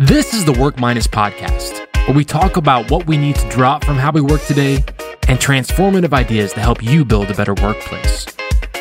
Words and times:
This 0.00 0.32
is 0.32 0.44
the 0.44 0.52
Work 0.52 0.78
Minus 0.78 1.08
podcast, 1.08 1.84
where 2.06 2.16
we 2.16 2.24
talk 2.24 2.56
about 2.56 2.88
what 2.88 3.08
we 3.08 3.16
need 3.16 3.34
to 3.34 3.48
drop 3.48 3.82
from 3.84 3.96
how 3.96 4.12
we 4.12 4.20
work 4.20 4.40
today 4.42 4.76
and 5.26 5.40
transformative 5.40 6.12
ideas 6.12 6.52
to 6.52 6.60
help 6.60 6.80
you 6.80 7.04
build 7.04 7.32
a 7.32 7.34
better 7.34 7.52
workplace. 7.54 8.24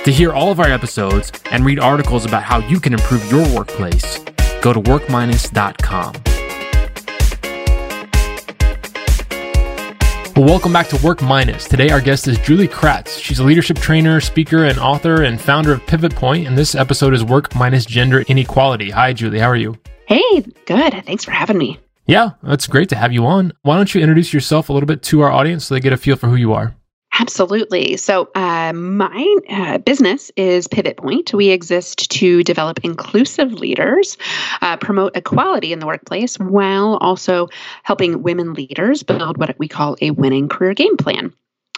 To 0.03 0.11
hear 0.11 0.31
all 0.31 0.51
of 0.51 0.59
our 0.59 0.67
episodes 0.67 1.31
and 1.49 1.65
read 1.65 1.79
articles 1.79 2.23
about 2.23 2.43
how 2.43 2.59
you 2.59 2.79
can 2.79 2.93
improve 2.93 3.31
your 3.31 3.41
workplace, 3.55 4.19
go 4.61 4.73
to 4.73 4.79
workminus.com. 4.79 6.13
Well, 10.35 10.45
welcome 10.45 10.71
back 10.71 10.87
to 10.89 11.03
Work 11.03 11.23
Minus. 11.23 11.67
Today, 11.67 11.89
our 11.89 11.99
guest 11.99 12.27
is 12.27 12.37
Julie 12.37 12.67
Kratz. 12.67 13.19
She's 13.19 13.39
a 13.39 13.43
leadership 13.43 13.79
trainer, 13.79 14.21
speaker, 14.21 14.65
and 14.65 14.77
author 14.77 15.23
and 15.23 15.41
founder 15.41 15.73
of 15.73 15.83
Pivot 15.87 16.13
Point. 16.13 16.45
And 16.45 16.55
this 16.55 16.75
episode 16.75 17.15
is 17.15 17.23
Work 17.23 17.55
Minus 17.55 17.87
Gender 17.87 18.21
Inequality. 18.21 18.91
Hi, 18.91 19.13
Julie. 19.13 19.39
How 19.39 19.47
are 19.47 19.55
you? 19.55 19.79
Hey, 20.07 20.41
good. 20.65 21.03
Thanks 21.05 21.25
for 21.25 21.31
having 21.31 21.57
me. 21.57 21.79
Yeah, 22.05 22.31
that's 22.41 22.65
great 22.65 22.87
to 22.89 22.95
have 22.95 23.11
you 23.11 23.25
on. 23.25 23.51
Why 23.63 23.75
don't 23.75 23.93
you 23.93 23.99
introduce 23.99 24.33
yourself 24.33 24.69
a 24.69 24.73
little 24.73 24.87
bit 24.87 25.03
to 25.03 25.19
our 25.19 25.29
audience 25.29 25.65
so 25.65 25.73
they 25.73 25.81
get 25.81 25.91
a 25.91 25.97
feel 25.97 26.15
for 26.15 26.27
who 26.27 26.35
you 26.35 26.53
are? 26.53 26.73
Absolutely. 27.19 27.97
So, 27.97 28.29
uh, 28.33 28.71
my 28.71 29.35
uh, 29.49 29.79
business 29.79 30.31
is 30.37 30.69
Pivot 30.69 30.95
Point. 30.95 31.33
We 31.33 31.49
exist 31.49 32.09
to 32.11 32.41
develop 32.43 32.79
inclusive 32.85 33.51
leaders, 33.51 34.17
uh, 34.61 34.77
promote 34.77 35.17
equality 35.17 35.73
in 35.73 35.79
the 35.79 35.87
workplace, 35.87 36.39
while 36.39 36.97
also 37.01 37.49
helping 37.83 38.23
women 38.23 38.53
leaders 38.53 39.03
build 39.03 39.37
what 39.37 39.59
we 39.59 39.67
call 39.67 39.97
a 40.01 40.11
winning 40.11 40.47
career 40.47 40.73
game 40.73 40.95
plan. 40.95 41.33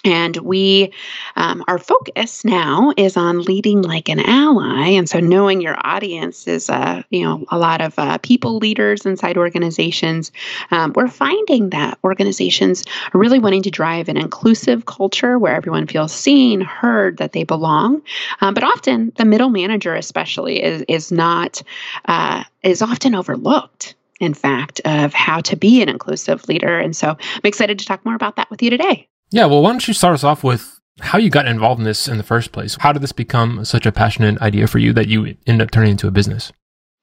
And 0.05 0.37
we, 0.37 0.93
um, 1.35 1.63
our 1.67 1.77
focus 1.77 2.45
now 2.45 2.93
is 2.95 3.17
on 3.17 3.41
leading 3.41 3.81
like 3.81 4.07
an 4.07 4.19
ally. 4.19 4.89
And 4.89 5.09
so 5.09 5.19
knowing 5.19 5.59
your 5.59 5.75
audience 5.85 6.47
is, 6.47 6.69
uh, 6.69 7.03
you 7.09 7.23
know, 7.23 7.45
a 7.49 7.57
lot 7.57 7.81
of 7.81 7.99
uh, 7.99 8.17
people 8.19 8.57
leaders 8.57 9.05
inside 9.05 9.37
organizations. 9.37 10.31
Um, 10.71 10.93
we're 10.95 11.09
finding 11.09 11.71
that 11.71 11.99
organizations 12.03 12.85
are 13.13 13.19
really 13.19 13.39
wanting 13.39 13.63
to 13.63 13.71
drive 13.71 14.07
an 14.07 14.15
inclusive 14.15 14.85
culture 14.85 15.37
where 15.37 15.55
everyone 15.55 15.85
feels 15.85 16.13
seen, 16.13 16.61
heard, 16.61 17.17
that 17.17 17.33
they 17.33 17.43
belong. 17.43 18.01
Um, 18.39 18.53
but 18.53 18.63
often 18.63 19.11
the 19.17 19.25
middle 19.25 19.49
manager, 19.49 19.95
especially, 19.95 20.63
is, 20.63 20.83
is 20.87 21.11
not, 21.11 21.61
uh, 22.05 22.43
is 22.63 22.81
often 22.81 23.15
overlooked 23.15 23.95
in 24.21 24.33
fact, 24.33 24.81
of 24.83 25.13
how 25.13 25.39
to 25.39 25.55
be 25.55 25.81
an 25.81 25.87
inclusive 25.87 26.45
leader. 26.49 26.77
And 26.77 26.93
so 26.93 27.11
I'm 27.11 27.41
excited 27.45 27.79
to 27.79 27.85
talk 27.85 28.03
more 28.03 28.15
about 28.15 28.35
that 28.35 28.49
with 28.49 28.61
you 28.61 28.69
today. 28.69 29.07
Yeah, 29.31 29.45
well, 29.45 29.61
why 29.61 29.71
don't 29.71 29.87
you 29.87 29.93
start 29.93 30.15
us 30.15 30.23
off 30.23 30.43
with 30.43 30.79
how 31.01 31.17
you 31.17 31.29
got 31.29 31.47
involved 31.47 31.79
in 31.79 31.85
this 31.85 32.07
in 32.07 32.17
the 32.17 32.23
first 32.23 32.51
place? 32.51 32.77
How 32.79 32.91
did 32.91 33.03
this 33.03 33.11
become 33.11 33.63
such 33.63 33.85
a 33.85 33.91
passionate 33.91 34.41
idea 34.41 34.67
for 34.67 34.79
you 34.79 34.91
that 34.93 35.07
you 35.07 35.35
end 35.45 35.61
up 35.61 35.71
turning 35.71 35.91
into 35.91 36.07
a 36.07 36.11
business? 36.11 36.51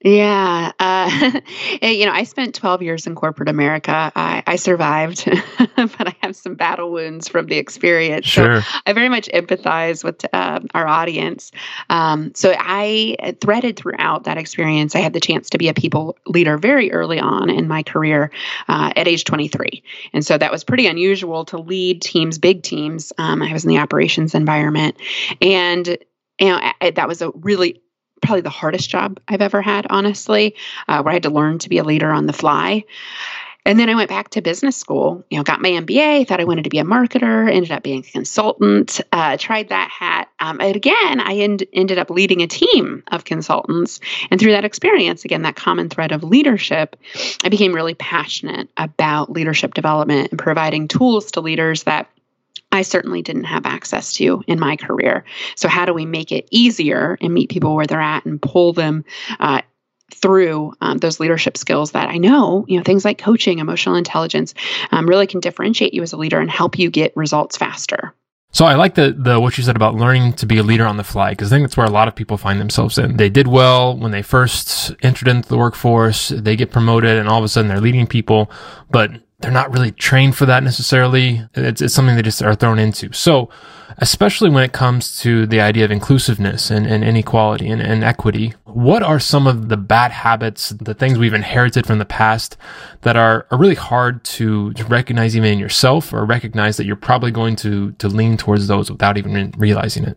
Yeah. 0.03 0.73
Uh, 0.79 1.41
you 1.83 2.05
know, 2.05 2.13
I 2.13 2.25
spent 2.25 2.55
12 2.55 2.83
years 2.83 3.07
in 3.07 3.15
corporate 3.15 3.49
America. 3.49 4.13
I, 4.15 4.43
I 4.47 4.57
survived, 4.57 5.25
but 5.59 6.09
I 6.09 6.15
have 6.21 6.37
some 6.37 6.55
battle 6.55 6.93
wounds 6.93 7.29
from 7.29 7.47
the 7.47 7.57
experience. 7.57 8.27
Sure. 8.27 8.61
So 8.61 8.69
I 8.85 8.93
very 8.93 9.09
much 9.09 9.29
empathize 9.33 10.05
with 10.05 10.25
uh, 10.35 10.61
our 10.75 10.87
audience. 10.87 11.51
Um, 11.89 12.33
so 12.35 12.55
I 12.59 13.37
threaded 13.41 13.79
throughout 13.79 14.25
that 14.25 14.37
experience. 14.37 14.95
I 14.95 15.01
had 15.01 15.15
the 15.15 15.21
chance 15.21 15.49
to 15.51 15.59
be 15.59 15.69
a 15.69 15.75
people 15.75 16.19
leader 16.27 16.59
very 16.59 16.93
early 16.93 17.19
on 17.19 17.49
in 17.49 17.67
my 17.67 17.83
career 17.83 18.31
uh, 18.69 18.93
at 18.95 19.09
age 19.09 19.25
23. 19.25 19.83
And 20.13 20.25
so 20.25 20.37
that 20.37 20.53
was 20.53 20.63
pretty 20.63 20.87
unusual 20.87 21.47
to 21.47 21.59
lead 21.59 22.03
teams, 22.03 22.37
big 22.39 22.63
teams. 22.63 23.15
Um, 23.17 23.43
I 23.43 23.53
was 23.53 23.65
in 23.65 23.71
the 23.71 23.79
operations 23.79 24.35
environment. 24.35 24.99
And 25.41 25.97
you 26.39 26.49
know, 26.49 26.61
that 26.81 27.09
was 27.09 27.23
a 27.23 27.31
really 27.31 27.81
probably 28.23 28.41
the 28.41 28.51
hardest 28.51 28.91
job 28.91 29.21
I've 29.29 29.43
ever 29.43 29.63
had, 29.63 29.87
honestly, 29.91 30.55
uh, 30.89 31.03
where 31.03 31.13
I 31.13 31.15
had 31.15 31.25
to 31.25 31.31
learn 31.31 31.59
to 31.61 31.69
be 31.69 31.79
a 31.79 31.85
leader 31.85 32.11
on 32.11 32.27
the 32.27 32.33
fly. 32.33 32.85
And 33.67 33.81
then 33.81 33.91
I 33.91 33.97
went 33.97 34.09
back 34.09 34.29
to 34.31 34.41
business 34.41 34.77
school, 34.77 35.25
you 35.29 35.37
know, 35.37 35.43
got 35.43 35.61
my 35.61 35.71
MBA, 35.71 36.29
thought 36.29 36.41
I 36.41 36.45
wanted 36.45 36.63
to 36.65 36.71
be 36.71 36.79
a 36.79 36.85
marketer, 36.85 37.53
ended 37.53 37.73
up 37.73 37.83
being 37.83 37.99
a 37.99 38.11
consultant, 38.13 39.01
uh, 39.11 39.37
tried 39.39 39.71
that 39.71 39.91
hat. 39.91 40.29
Um, 40.39 40.61
and 40.61 40.77
again, 40.77 41.19
I 41.21 41.35
end, 41.39 41.65
ended 41.73 41.99
up 41.99 42.09
leading 42.09 42.43
a 42.43 42.47
team 42.47 43.03
of 43.09 43.25
consultants. 43.25 43.99
And 44.31 44.39
through 44.39 44.53
that 44.53 44.65
experience, 44.65 45.25
again, 45.25 45.43
that 45.43 45.57
common 45.57 45.89
thread 45.89 46.13
of 46.13 46.23
leadership, 46.23 46.95
I 47.43 47.49
became 47.49 47.75
really 47.75 47.95
passionate 47.95 48.69
about 48.77 49.33
leadership 49.33 49.75
development 49.75 50.31
and 50.31 50.39
providing 50.39 50.87
tools 50.87 51.33
to 51.33 51.41
leaders 51.41 51.83
that 51.83 52.09
I 52.77 52.83
certainly 52.83 53.23
didn't 53.23 53.45
have 53.45 53.67
access 53.67 54.13
to 54.15 54.43
in 54.47 54.61
my 54.61 54.77
career. 54.77 55.25
So, 55.55 55.69
how 55.69 55.85
do 55.85 55.95
we 55.95 56.07
make 56.07 56.31
it 56.31 56.47
easier 56.51 57.19
and 57.21 57.35
meet 57.35 57.51
people 57.51 57.75
where 57.75 57.87
they're 57.87 58.01
at 58.01 58.25
and 58.27 58.41
pull 58.41 58.73
them 58.73 59.05
uh, 59.41 59.63
through 60.15 60.73
um, 60.81 60.99
those 60.99 61.19
leadership 61.19 61.57
skills 61.57 61.93
that 61.93 62.09
I 62.09 62.19
know, 62.19 62.65
you 62.69 62.77
know, 62.77 62.85
things 62.85 63.05
like 63.05 63.19
coaching, 63.19 63.59
emotional 63.59 63.97
intelligence, 63.97 64.55
um, 64.93 65.09
really 65.09 65.27
can 65.27 65.41
differentiate 65.41 65.95
you 65.95 66.03
as 66.03 66.13
a 66.13 66.17
leader 66.17 66.41
and 66.41 66.51
help 66.51 66.79
you 66.79 66.91
get 66.91 67.17
results 67.17 67.57
faster. 67.57 68.15
So 68.53 68.65
I 68.65 68.75
like 68.77 68.95
the 68.95 69.13
the 69.13 69.39
what 69.41 69.59
you 69.59 69.65
said 69.65 69.77
about 69.77 69.97
learning 69.97 70.35
to 70.35 70.47
be 70.47 70.59
a 70.59 70.63
leader 70.63 70.87
on 70.87 70.97
the 70.97 71.05
fly 71.05 71.31
because 71.31 71.53
I 71.53 71.57
think 71.57 71.65
that's 71.65 71.77
where 71.77 71.87
a 71.87 71.91
lot 71.91 72.09
of 72.09 72.15
people 72.15 72.39
find 72.39 72.61
themselves 72.61 72.97
in. 72.97 73.17
They 73.17 73.29
did 73.29 73.49
well 73.49 73.97
when 73.97 74.13
they 74.13 74.23
first 74.23 74.95
entered 75.03 75.29
into 75.29 75.49
the 75.49 75.59
workforce, 75.59 76.29
they 76.29 76.57
get 76.57 76.71
promoted, 76.71 77.19
and 77.19 77.29
all 77.29 77.39
of 77.39 77.45
a 77.45 77.49
sudden 77.49 77.69
they're 77.69 77.81
leading 77.81 78.07
people, 78.07 78.51
but 78.91 79.11
they're 79.41 79.51
not 79.51 79.71
really 79.73 79.93
trained 79.93 80.35
for 80.35 80.47
that 80.47 80.63
necessarily. 80.63 81.43
It's, 81.55 81.83
it's, 81.83 81.95
something 81.95 82.17
they 82.17 82.23
just 82.23 82.43
are 82.43 82.55
thrown 82.55 82.79
into. 82.79 83.13
So, 83.13 83.51
especially 83.99 84.49
when 84.49 84.65
it 84.65 84.73
comes 84.73 85.21
to 85.21 85.47
the 85.47 85.61
idea 85.61 85.85
of 85.85 85.91
inclusiveness 85.91 86.71
and, 86.71 86.87
and 86.87 87.05
inequality 87.05 87.69
and, 87.69 87.83
and, 87.83 88.03
equity, 88.03 88.55
what 88.65 89.03
are 89.03 89.21
some 89.21 89.47
of 89.47 89.69
the 89.69 89.77
bad 89.77 90.11
habits, 90.11 90.71
the 90.71 90.95
things 90.95 91.19
we've 91.19 91.35
inherited 91.35 91.87
from 91.87 91.99
the 91.99 92.07
past 92.07 92.57
that 93.03 93.17
are, 93.17 93.47
are 93.51 93.59
really 93.59 93.75
hard 93.75 94.25
to, 94.25 94.73
to 94.73 94.85
recognize 94.85 95.37
even 95.37 95.53
in 95.53 95.59
yourself 95.59 96.13
or 96.15 96.25
recognize 96.25 96.79
that 96.79 96.87
you're 96.87 96.97
probably 96.97 97.31
going 97.31 97.57
to, 97.57 97.93
to 97.93 98.09
lean 98.09 98.37
towards 98.39 98.69
those 98.69 98.91
without 98.91 99.19
even 99.19 99.53
realizing 99.59 100.05
it? 100.05 100.17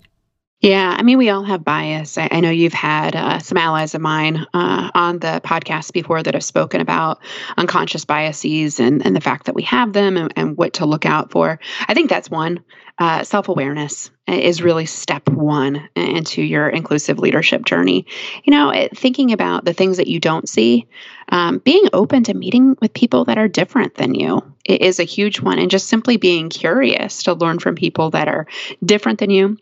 Yeah, 0.62 0.94
I 0.98 1.04
mean, 1.04 1.18
we 1.18 1.30
all 1.30 1.44
have 1.44 1.64
bias. 1.64 2.18
I, 2.18 2.28
I 2.32 2.42
know 2.42 2.50
you've 2.50 2.74
had 2.74 3.16
uh, 3.16 3.40
some 3.40 3.58
allies 3.58 3.96
of 3.96 4.02
mine 4.02 4.46
uh, 4.54 4.92
on 4.94 5.20
the 5.20 5.40
podcast 5.42 5.94
before 5.94 6.22
that 6.22 6.34
have 6.34 6.44
spoken 6.44 6.82
about 6.82 7.20
unconscious 7.56 8.04
biases 8.04 8.78
and, 8.78 9.06
and 9.06 9.16
the 9.16 9.22
fact 9.22 9.46
that 9.46 9.56
we 9.56 9.62
have 9.64 9.94
them 9.94 10.18
and, 10.18 10.34
and 10.36 10.58
what 10.58 10.74
to 10.74 10.86
look 10.86 11.06
out 11.06 11.32
for. 11.32 11.62
I 11.88 11.94
think 11.94 12.10
that's 12.10 12.30
one. 12.30 12.60
Uh, 12.98 13.24
Self 13.24 13.48
awareness 13.48 14.12
is 14.28 14.62
really 14.62 14.86
step 14.86 15.30
one 15.30 15.88
into 15.96 16.42
your 16.42 16.68
inclusive 16.68 17.20
leadership 17.20 17.64
journey. 17.64 18.06
You 18.44 18.52
know, 18.52 18.90
thinking 18.94 19.32
about 19.32 19.64
the 19.64 19.72
things 19.74 19.96
that 19.96 20.08
you 20.08 20.20
don't 20.20 20.50
see, 20.50 20.86
um, 21.30 21.60
being 21.60 21.86
open 21.94 22.26
to 22.26 22.34
meeting 22.34 22.76
with 22.82 22.94
people 22.94 23.24
that 23.26 23.38
are 23.38 23.48
different 23.48 23.96
than 23.96 24.14
you 24.14 24.44
is 24.66 25.00
a 25.00 25.06
huge 25.06 25.40
one, 25.40 25.58
and 25.58 25.72
just 25.72 25.88
simply 25.88 26.18
being 26.18 26.50
curious 26.50 27.24
to 27.24 27.34
learn 27.34 27.60
from 27.60 27.76
people 27.76 28.10
that 28.10 28.28
are 28.28 28.46
different 28.84 29.20
than 29.20 29.30
you 29.30 29.58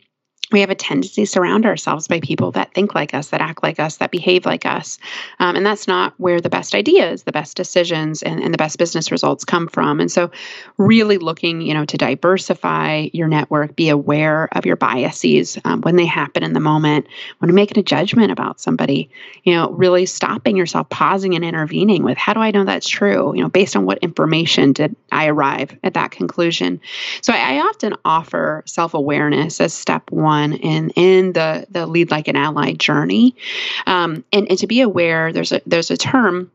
we 0.51 0.61
have 0.61 0.69
a 0.69 0.75
tendency 0.75 1.23
to 1.23 1.27
surround 1.27 1.65
ourselves 1.65 2.07
by 2.07 2.21
people 2.21 2.51
that 2.53 2.73
think 2.73 2.95
like 2.95 3.13
us, 3.13 3.29
that 3.29 3.41
act 3.41 3.63
like 3.63 3.81
us, 3.81 3.97
that 3.97 4.11
behave 4.11 4.45
like 4.45 4.65
us. 4.65 4.97
Um, 5.39 5.57
and 5.57 5.65
that's 5.65 5.89
not 5.89 6.13
where 6.17 6.39
the 6.39 6.49
best 6.49 6.73
ideas, 6.73 7.23
the 7.23 7.33
best 7.33 7.57
decisions, 7.57 8.23
and, 8.23 8.41
and, 8.41 8.53
the 8.53 8.57
best 8.57 8.77
business 8.77 9.11
results 9.11 9.43
come 9.43 9.67
from. 9.67 9.99
And 9.99 10.09
so, 10.09 10.31
really 10.77 11.17
looking, 11.17 11.59
you 11.59 11.73
know, 11.73 11.83
to 11.83 11.97
diversify 11.97 13.09
your 13.11 13.27
network, 13.27 13.75
be 13.75 13.89
aware 13.89 14.47
of 14.53 14.65
your 14.65 14.77
biases 14.77 15.57
um, 15.65 15.81
when 15.81 15.97
they 15.97 16.05
happen 16.05 16.43
in 16.43 16.53
the 16.53 16.61
moment, 16.61 17.07
when 17.39 17.53
making 17.53 17.77
a 17.77 17.83
judgment 17.83 18.31
about 18.31 18.61
somebody, 18.61 19.09
you 19.43 19.53
know, 19.53 19.71
really 19.71 20.05
stopping 20.05 20.55
yourself, 20.55 20.87
pausing 20.87 21.35
and 21.35 21.43
intervening 21.43 22.03
with, 22.03 22.17
how 22.17 22.33
do 22.33 22.39
I 22.39 22.51
know 22.51 22.63
that's 22.63 22.87
true? 22.87 23.35
You 23.35 23.41
know, 23.41 23.49
based 23.49 23.75
on 23.75 23.85
what 23.85 23.97
information 23.97 24.71
did 24.71 24.95
I 25.11 25.27
arrive 25.27 25.77
at 25.83 25.95
that 25.95 26.11
conclusion? 26.11 26.79
So, 27.21 27.33
I, 27.33 27.57
I 27.57 27.59
often 27.59 27.95
offer 28.05 28.63
self 28.65 28.93
awareness 28.93 29.59
as 29.59 29.73
step 29.73 30.09
one 30.09 30.26
on 30.27 30.53
in 30.53 30.91
in 30.91 31.33
the 31.33 31.65
the 31.69 31.85
lead 31.85 32.11
like 32.11 32.27
an 32.27 32.35
ally 32.35 32.73
journey, 32.73 33.35
um, 33.85 34.23
and 34.31 34.47
and 34.49 34.59
to 34.59 34.67
be 34.67 34.81
aware 34.81 35.33
there's 35.33 35.51
a 35.51 35.61
there's 35.65 35.91
a 35.91 35.97
term 35.97 36.51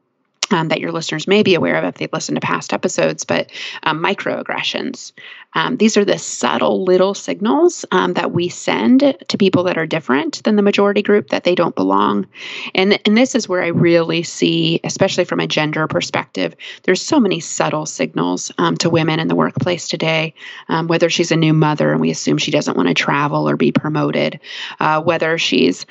um, 0.52 0.68
that 0.68 0.80
your 0.80 0.92
listeners 0.92 1.26
may 1.26 1.42
be 1.42 1.54
aware 1.54 1.76
of 1.76 1.84
if 1.84 1.94
they've 1.96 2.12
listened 2.12 2.36
to 2.36 2.46
past 2.46 2.72
episodes, 2.72 3.24
but 3.24 3.50
um, 3.82 4.02
microaggressions. 4.02 5.12
Um, 5.54 5.76
these 5.76 5.96
are 5.96 6.04
the 6.04 6.18
subtle 6.18 6.84
little 6.84 7.14
signals 7.14 7.84
um, 7.90 8.14
that 8.14 8.32
we 8.32 8.48
send 8.48 9.16
to 9.28 9.38
people 9.38 9.64
that 9.64 9.76
are 9.76 9.86
different 9.86 10.42
than 10.44 10.56
the 10.56 10.62
majority 10.62 11.02
group 11.02 11.28
that 11.28 11.44
they 11.44 11.54
don't 11.54 11.74
belong. 11.74 12.26
And, 12.74 12.98
and 13.04 13.16
this 13.16 13.34
is 13.34 13.48
where 13.48 13.62
I 13.62 13.68
really 13.68 14.22
see, 14.22 14.80
especially 14.82 15.24
from 15.24 15.40
a 15.40 15.46
gender 15.46 15.86
perspective, 15.86 16.54
there's 16.84 17.02
so 17.02 17.20
many 17.20 17.40
subtle 17.40 17.84
signals 17.84 18.50
um, 18.56 18.76
to 18.78 18.88
women 18.88 19.20
in 19.20 19.28
the 19.28 19.36
workplace 19.36 19.88
today, 19.88 20.34
um, 20.68 20.86
whether 20.86 21.10
she's 21.10 21.32
a 21.32 21.36
new 21.36 21.52
mother 21.52 21.92
and 21.92 22.00
we 22.00 22.10
assume 22.10 22.38
she 22.38 22.50
doesn't 22.50 22.76
want 22.76 22.88
to 22.88 22.94
travel 22.94 23.48
or 23.48 23.56
be 23.56 23.72
promoted, 23.72 24.40
uh, 24.80 25.02
whether 25.02 25.36
she's 25.36 25.84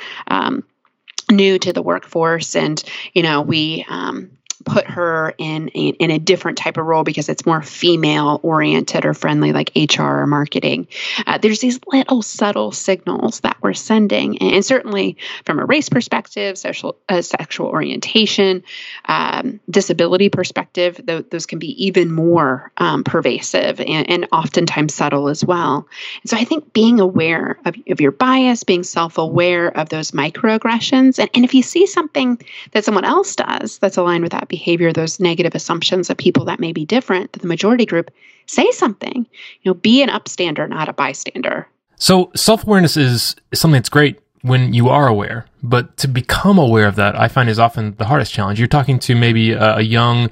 new 1.31 1.57
to 1.59 1.73
the 1.73 1.81
workforce 1.81 2.55
and, 2.55 2.83
you 3.13 3.23
know, 3.23 3.41
we, 3.41 3.85
um, 3.89 4.31
put 4.65 4.85
her 4.85 5.33
in 5.37 5.69
a, 5.75 5.89
in 5.89 6.11
a 6.11 6.19
different 6.19 6.57
type 6.57 6.77
of 6.77 6.85
role 6.85 7.03
because 7.03 7.29
it's 7.29 7.45
more 7.45 7.61
female 7.61 8.39
oriented 8.43 9.05
or 9.05 9.13
friendly 9.13 9.53
like 9.53 9.71
hr 9.75 10.01
or 10.01 10.27
marketing. 10.27 10.87
Uh, 11.25 11.37
there's 11.37 11.59
these 11.59 11.79
little 11.87 12.21
subtle 12.21 12.71
signals 12.71 13.39
that 13.41 13.57
we're 13.61 13.73
sending 13.73 14.37
and, 14.39 14.53
and 14.53 14.65
certainly 14.65 15.17
from 15.45 15.59
a 15.59 15.65
race 15.65 15.89
perspective 15.89 16.57
social 16.57 16.95
uh, 17.09 17.21
sexual 17.21 17.67
orientation 17.67 18.63
um, 19.05 19.59
disability 19.69 20.29
perspective 20.29 20.99
th- 21.05 21.25
those 21.29 21.45
can 21.45 21.59
be 21.59 21.83
even 21.83 22.11
more 22.11 22.71
um, 22.77 23.03
pervasive 23.03 23.79
and, 23.81 24.09
and 24.09 24.27
oftentimes 24.31 24.93
subtle 24.93 25.27
as 25.27 25.43
well. 25.43 25.87
And 26.21 26.29
so 26.29 26.37
i 26.37 26.43
think 26.43 26.73
being 26.73 26.99
aware 26.99 27.57
of, 27.65 27.75
of 27.89 28.01
your 28.01 28.11
bias 28.11 28.63
being 28.63 28.83
self-aware 28.83 29.77
of 29.77 29.89
those 29.89 30.11
microaggressions 30.11 31.19
and, 31.19 31.29
and 31.33 31.45
if 31.45 31.53
you 31.53 31.63
see 31.63 31.85
something 31.85 32.41
that 32.71 32.85
someone 32.85 33.05
else 33.05 33.35
does 33.35 33.77
that's 33.79 33.97
aligned 33.97 34.23
with 34.23 34.31
that 34.31 34.47
behavior, 34.51 34.93
those 34.93 35.19
negative 35.19 35.55
assumptions 35.55 36.11
of 36.11 36.17
people 36.17 36.45
that 36.45 36.59
may 36.59 36.71
be 36.71 36.85
different 36.85 37.31
than 37.31 37.41
the 37.41 37.47
majority 37.47 37.85
group, 37.87 38.11
say 38.45 38.69
something. 38.71 39.25
You 39.63 39.71
know, 39.71 39.73
be 39.73 40.03
an 40.03 40.09
upstander, 40.09 40.69
not 40.69 40.89
a 40.89 40.93
bystander. 40.93 41.67
So 41.95 42.31
self 42.35 42.65
awareness 42.65 42.97
is, 42.97 43.35
something 43.53 43.79
that's 43.79 43.89
great 43.89 44.19
when 44.41 44.73
you 44.73 44.89
are 44.89 45.07
aware, 45.07 45.45
but 45.61 45.97
to 45.97 46.07
become 46.07 46.57
aware 46.57 46.87
of 46.87 46.95
that, 46.95 47.19
I 47.19 47.27
find 47.27 47.49
is 47.49 47.59
often 47.59 47.95
the 47.97 48.05
hardest 48.05 48.33
challenge. 48.33 48.59
You're 48.59 48.67
talking 48.67 48.97
to 48.99 49.15
maybe 49.15 49.51
a, 49.51 49.77
a 49.77 49.81
young 49.81 50.31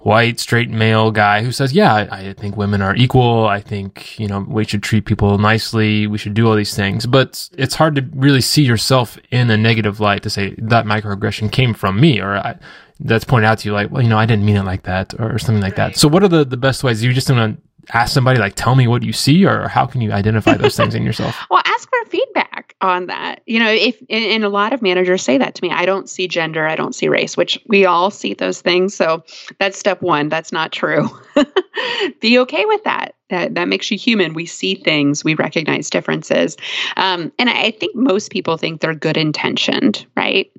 white 0.00 0.40
straight 0.40 0.70
male 0.70 1.10
guy 1.10 1.42
who 1.42 1.52
says, 1.52 1.72
"Yeah, 1.72 1.94
I, 1.94 2.28
I, 2.28 2.32
think 2.32 2.56
women 2.56 2.80
are 2.80 2.96
equal. 2.96 3.46
I 3.46 3.60
think 3.60 4.18
you 4.18 4.26
know 4.26 4.40
we 4.48 4.64
should 4.64 4.82
treat 4.82 5.04
people 5.04 5.36
nicely. 5.38 6.06
We 6.06 6.18
should 6.18 6.34
do 6.34 6.48
all 6.48 6.56
these 6.56 6.74
things." 6.74 7.06
But 7.06 7.48
it's 7.58 7.74
hard 7.74 7.96
to 7.96 8.08
really 8.14 8.40
see 8.40 8.62
yourself 8.62 9.18
in 9.30 9.50
a 9.50 9.56
negative 9.56 10.00
light 10.00 10.22
to 10.22 10.30
say 10.30 10.54
that 10.58 10.86
microaggression 10.86 11.52
came 11.52 11.74
from 11.74 12.00
me, 12.00 12.20
or 12.20 12.36
I, 12.36 12.58
that's 13.00 13.24
pointed 13.24 13.46
out 13.46 13.58
to 13.60 13.68
you, 13.68 13.72
like, 13.72 13.90
well, 13.90 14.02
you 14.02 14.08
know, 14.08 14.18
I 14.18 14.26
didn't 14.26 14.44
mean 14.44 14.56
it 14.56 14.64
like 14.64 14.84
that, 14.84 15.14
or 15.18 15.38
something 15.38 15.62
like 15.62 15.78
right. 15.78 15.92
that. 15.92 15.96
So, 15.96 16.08
what 16.08 16.22
are 16.22 16.28
the 16.28 16.44
the 16.44 16.56
best 16.56 16.84
ways? 16.84 17.02
You 17.02 17.12
just 17.12 17.30
want 17.30 17.56
to 17.56 17.62
ask 17.92 18.12
somebody 18.12 18.38
like 18.38 18.54
tell 18.54 18.74
me 18.74 18.86
what 18.86 19.02
you 19.02 19.12
see 19.12 19.44
or 19.44 19.68
how 19.68 19.86
can 19.86 20.00
you 20.00 20.12
identify 20.12 20.54
those 20.56 20.76
things 20.76 20.94
in 20.94 21.02
yourself? 21.02 21.36
Well 21.50 21.62
ask 21.64 21.88
for 21.88 22.10
feedback 22.10 22.74
on 22.80 23.06
that. 23.06 23.40
You 23.46 23.58
know 23.58 23.70
if 23.70 24.00
and, 24.10 24.44
a 24.44 24.48
lot 24.48 24.72
of 24.72 24.82
managers 24.82 25.22
say 25.22 25.38
that 25.38 25.54
to 25.56 25.62
me. 25.62 25.70
I 25.70 25.86
don't 25.86 26.08
see 26.08 26.28
gender 26.28 26.66
i 26.66 26.76
don't 26.76 26.94
see 26.94 27.08
race 27.08 27.36
which 27.36 27.58
we 27.66 27.86
all 27.86 28.10
see 28.10 28.34
those 28.34 28.60
things. 28.60 28.94
So 28.94 29.24
that's 29.58 29.78
step 29.78 30.02
one. 30.02 30.28
That's 30.28 30.52
not 30.52 30.72
true. 30.72 31.08
Be 32.20 32.38
okay 32.40 32.64
with 32.66 32.84
that 32.84 33.14
that, 33.30 33.54
that 33.54 33.68
makes 33.68 33.90
you 33.90 33.98
human. 33.98 34.34
We 34.34 34.46
see 34.46 34.74
things, 34.74 35.24
we 35.24 35.34
recognize 35.34 35.90
differences. 35.90 36.56
Um, 36.96 37.32
and 37.38 37.48
I, 37.48 37.62
I 37.62 37.70
think 37.70 37.96
most 37.96 38.30
people 38.30 38.56
think 38.56 38.80
they're 38.80 38.94
good 38.94 39.16
intentioned, 39.16 40.06
right? 40.16 40.50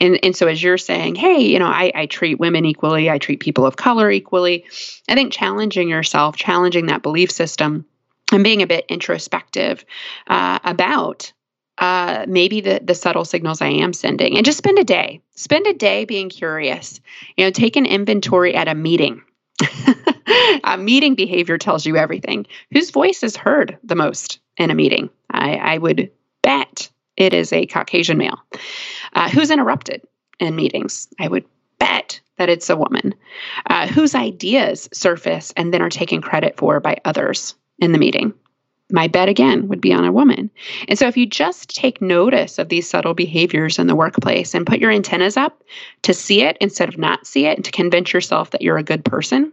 And, 0.00 0.18
and 0.22 0.36
so 0.36 0.46
as 0.46 0.62
you're 0.62 0.78
saying, 0.78 1.14
hey, 1.14 1.40
you 1.40 1.58
know, 1.58 1.66
I, 1.66 1.92
I 1.94 2.06
treat 2.06 2.40
women 2.40 2.64
equally, 2.64 3.08
I 3.08 3.18
treat 3.18 3.40
people 3.40 3.66
of 3.66 3.76
color 3.76 4.10
equally. 4.10 4.64
I 5.08 5.14
think 5.14 5.32
challenging 5.32 5.88
yourself, 5.88 6.36
challenging 6.36 6.86
that 6.86 7.02
belief 7.02 7.30
system, 7.30 7.84
and 8.32 8.42
being 8.42 8.62
a 8.62 8.66
bit 8.66 8.86
introspective 8.88 9.84
uh, 10.26 10.58
about 10.64 11.32
uh, 11.78 12.24
maybe 12.28 12.60
the 12.60 12.80
the 12.82 12.94
subtle 12.94 13.24
signals 13.24 13.60
I 13.60 13.68
am 13.68 13.92
sending, 13.92 14.36
and 14.36 14.46
just 14.46 14.58
spend 14.58 14.78
a 14.78 14.84
day. 14.84 15.20
Spend 15.34 15.66
a 15.66 15.74
day 15.74 16.04
being 16.04 16.28
curious. 16.28 17.00
You 17.36 17.44
know, 17.44 17.50
take 17.50 17.76
an 17.76 17.86
inventory 17.86 18.54
at 18.54 18.68
a 18.68 18.74
meeting. 18.74 19.22
a 20.64 20.76
meeting 20.78 21.14
behavior 21.14 21.58
tells 21.58 21.86
you 21.86 21.96
everything. 21.96 22.46
Whose 22.72 22.90
voice 22.90 23.22
is 23.22 23.36
heard 23.36 23.78
the 23.82 23.94
most 23.94 24.38
in 24.56 24.70
a 24.70 24.74
meeting? 24.74 25.10
I, 25.30 25.54
I 25.56 25.78
would 25.78 26.10
bet 26.42 26.90
it 27.16 27.34
is 27.34 27.52
a 27.52 27.66
Caucasian 27.66 28.18
male. 28.18 28.38
Uh, 29.14 29.28
who's 29.28 29.50
interrupted 29.50 30.02
in 30.40 30.56
meetings? 30.56 31.08
I 31.20 31.28
would 31.28 31.44
bet 31.78 32.20
that 32.38 32.48
it's 32.48 32.70
a 32.70 32.76
woman. 32.76 33.14
Uh, 33.66 33.86
whose 33.86 34.14
ideas 34.14 34.88
surface 34.92 35.52
and 35.56 35.72
then 35.72 35.82
are 35.82 35.90
taken 35.90 36.20
credit 36.20 36.56
for 36.56 36.80
by 36.80 36.98
others 37.04 37.54
in 37.78 37.92
the 37.92 37.98
meeting? 37.98 38.34
My 38.94 39.08
bet 39.08 39.28
again 39.28 39.66
would 39.66 39.80
be 39.80 39.92
on 39.92 40.04
a 40.04 40.12
woman. 40.12 40.48
And 40.86 40.96
so, 40.96 41.08
if 41.08 41.16
you 41.16 41.26
just 41.26 41.74
take 41.74 42.00
notice 42.00 42.60
of 42.60 42.68
these 42.68 42.88
subtle 42.88 43.12
behaviors 43.12 43.80
in 43.80 43.88
the 43.88 43.96
workplace 43.96 44.54
and 44.54 44.64
put 44.64 44.78
your 44.78 44.92
antennas 44.92 45.36
up 45.36 45.64
to 46.02 46.14
see 46.14 46.42
it 46.42 46.56
instead 46.60 46.88
of 46.88 46.96
not 46.96 47.26
see 47.26 47.46
it 47.46 47.58
and 47.58 47.64
to 47.64 47.72
convince 47.72 48.12
yourself 48.12 48.52
that 48.52 48.62
you're 48.62 48.78
a 48.78 48.84
good 48.84 49.04
person, 49.04 49.52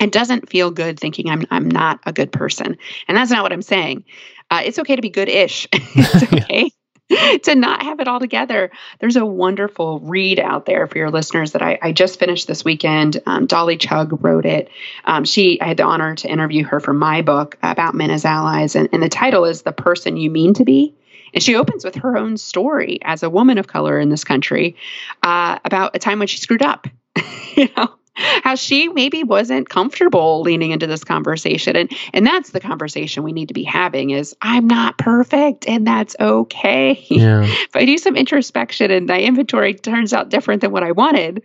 it 0.00 0.10
doesn't 0.10 0.48
feel 0.48 0.70
good 0.70 0.98
thinking 0.98 1.28
I'm 1.28 1.44
I'm 1.50 1.70
not 1.70 2.00
a 2.06 2.14
good 2.14 2.32
person, 2.32 2.78
and 3.08 3.16
that's 3.18 3.30
not 3.30 3.42
what 3.42 3.52
I'm 3.52 3.60
saying. 3.60 4.04
Uh, 4.50 4.62
it's 4.64 4.78
okay 4.78 4.96
to 4.96 5.02
be 5.02 5.10
good-ish. 5.10 5.68
it's 5.72 6.22
okay. 6.32 6.70
to 7.42 7.54
not 7.54 7.82
have 7.82 8.00
it 8.00 8.08
all 8.08 8.20
together. 8.20 8.70
There's 8.98 9.16
a 9.16 9.24
wonderful 9.26 10.00
read 10.00 10.38
out 10.38 10.66
there 10.66 10.86
for 10.86 10.98
your 10.98 11.10
listeners 11.10 11.52
that 11.52 11.62
I, 11.62 11.78
I 11.80 11.92
just 11.92 12.18
finished 12.18 12.46
this 12.46 12.64
weekend. 12.64 13.20
Um, 13.26 13.46
Dolly 13.46 13.76
Chugh 13.76 14.18
wrote 14.22 14.46
it. 14.46 14.70
Um, 15.04 15.24
she, 15.24 15.60
I 15.60 15.68
had 15.68 15.76
the 15.76 15.84
honor 15.84 16.14
to 16.16 16.28
interview 16.28 16.64
her 16.64 16.80
for 16.80 16.92
my 16.92 17.22
book 17.22 17.58
about 17.62 17.94
men 17.94 18.10
as 18.10 18.24
allies, 18.24 18.76
and, 18.76 18.88
and 18.92 19.02
the 19.02 19.08
title 19.08 19.44
is 19.44 19.62
"The 19.62 19.72
Person 19.72 20.16
You 20.16 20.30
Mean 20.30 20.54
to 20.54 20.64
Be." 20.64 20.94
And 21.34 21.42
she 21.42 21.56
opens 21.56 21.84
with 21.84 21.94
her 21.96 22.16
own 22.16 22.36
story 22.36 22.98
as 23.02 23.22
a 23.22 23.30
woman 23.30 23.56
of 23.56 23.66
color 23.66 23.98
in 23.98 24.10
this 24.10 24.24
country 24.24 24.76
uh, 25.22 25.58
about 25.64 25.96
a 25.96 25.98
time 25.98 26.18
when 26.18 26.28
she 26.28 26.38
screwed 26.38 26.62
up. 26.62 26.86
you 27.56 27.68
know, 27.76 27.94
how 28.14 28.54
she 28.54 28.88
maybe 28.88 29.24
wasn't 29.24 29.68
comfortable 29.68 30.42
leaning 30.42 30.70
into 30.70 30.86
this 30.86 31.04
conversation. 31.04 31.76
And 31.76 31.90
and 32.12 32.26
that's 32.26 32.50
the 32.50 32.60
conversation 32.60 33.22
we 33.22 33.32
need 33.32 33.48
to 33.48 33.54
be 33.54 33.64
having 33.64 34.10
is 34.10 34.36
i'm 34.42 34.66
not 34.66 34.98
perfect 34.98 35.66
and 35.68 35.86
that's 35.86 36.16
okay. 36.20 37.04
Yeah. 37.08 37.42
if 37.46 37.74
i 37.74 37.84
do 37.84 37.98
some 37.98 38.16
introspection 38.16 38.90
and 38.90 39.06
my 39.06 39.20
inventory 39.20 39.74
turns 39.74 40.12
out 40.12 40.28
different 40.28 40.60
than 40.60 40.72
what 40.72 40.82
i 40.82 40.92
wanted 40.92 41.42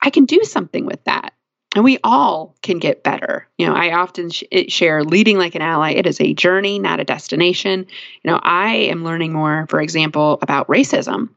i 0.00 0.10
can 0.10 0.24
do 0.24 0.42
something 0.44 0.86
with 0.86 1.02
that. 1.04 1.34
And 1.76 1.82
we 1.82 1.98
all 2.04 2.54
can 2.62 2.78
get 2.78 3.02
better. 3.02 3.48
You 3.58 3.66
know 3.66 3.74
i 3.74 3.92
often 3.92 4.30
sh- 4.30 4.44
share 4.68 5.04
leading 5.04 5.38
like 5.38 5.54
an 5.54 5.62
ally. 5.62 5.92
It 5.92 6.06
is 6.06 6.20
a 6.20 6.34
journey 6.34 6.78
not 6.78 7.00
a 7.00 7.04
destination. 7.04 7.86
You 8.22 8.30
know 8.30 8.40
i 8.42 8.74
am 8.74 9.04
learning 9.04 9.32
more 9.32 9.66
for 9.68 9.80
example 9.80 10.38
about 10.40 10.68
racism 10.68 11.30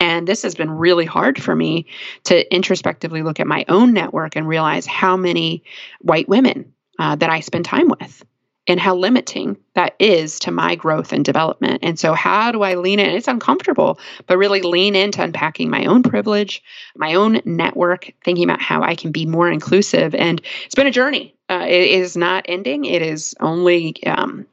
and 0.00 0.26
this 0.26 0.42
has 0.42 0.54
been 0.54 0.70
really 0.70 1.04
hard 1.04 1.42
for 1.42 1.54
me 1.54 1.86
to 2.24 2.54
introspectively 2.54 3.22
look 3.22 3.40
at 3.40 3.46
my 3.46 3.64
own 3.68 3.92
network 3.92 4.36
and 4.36 4.46
realize 4.48 4.86
how 4.86 5.16
many 5.16 5.62
white 6.00 6.28
women 6.28 6.72
uh, 6.98 7.16
that 7.16 7.30
I 7.30 7.40
spend 7.40 7.64
time 7.64 7.88
with 7.88 8.24
and 8.66 8.80
how 8.80 8.94
limiting 8.94 9.56
that 9.74 9.94
is 9.98 10.38
to 10.40 10.50
my 10.50 10.74
growth 10.74 11.12
and 11.12 11.24
development. 11.24 11.80
And 11.82 11.98
so, 11.98 12.14
how 12.14 12.50
do 12.50 12.62
I 12.62 12.74
lean 12.74 12.98
in? 12.98 13.10
It's 13.10 13.28
uncomfortable, 13.28 13.98
but 14.26 14.38
really 14.38 14.62
lean 14.62 14.96
into 14.96 15.22
unpacking 15.22 15.68
my 15.68 15.84
own 15.84 16.02
privilege, 16.02 16.62
my 16.96 17.14
own 17.14 17.40
network, 17.44 18.12
thinking 18.24 18.44
about 18.44 18.62
how 18.62 18.82
I 18.82 18.94
can 18.94 19.12
be 19.12 19.26
more 19.26 19.50
inclusive. 19.50 20.14
And 20.14 20.40
it's 20.64 20.74
been 20.74 20.86
a 20.86 20.92
journey. 20.92 21.34
Uh, 21.50 21.64
it 21.68 21.90
is 21.90 22.16
not 22.16 22.46
ending. 22.48 22.86
It 22.86 23.02
is 23.02 23.34
only 23.40 24.02
um, 24.06 24.46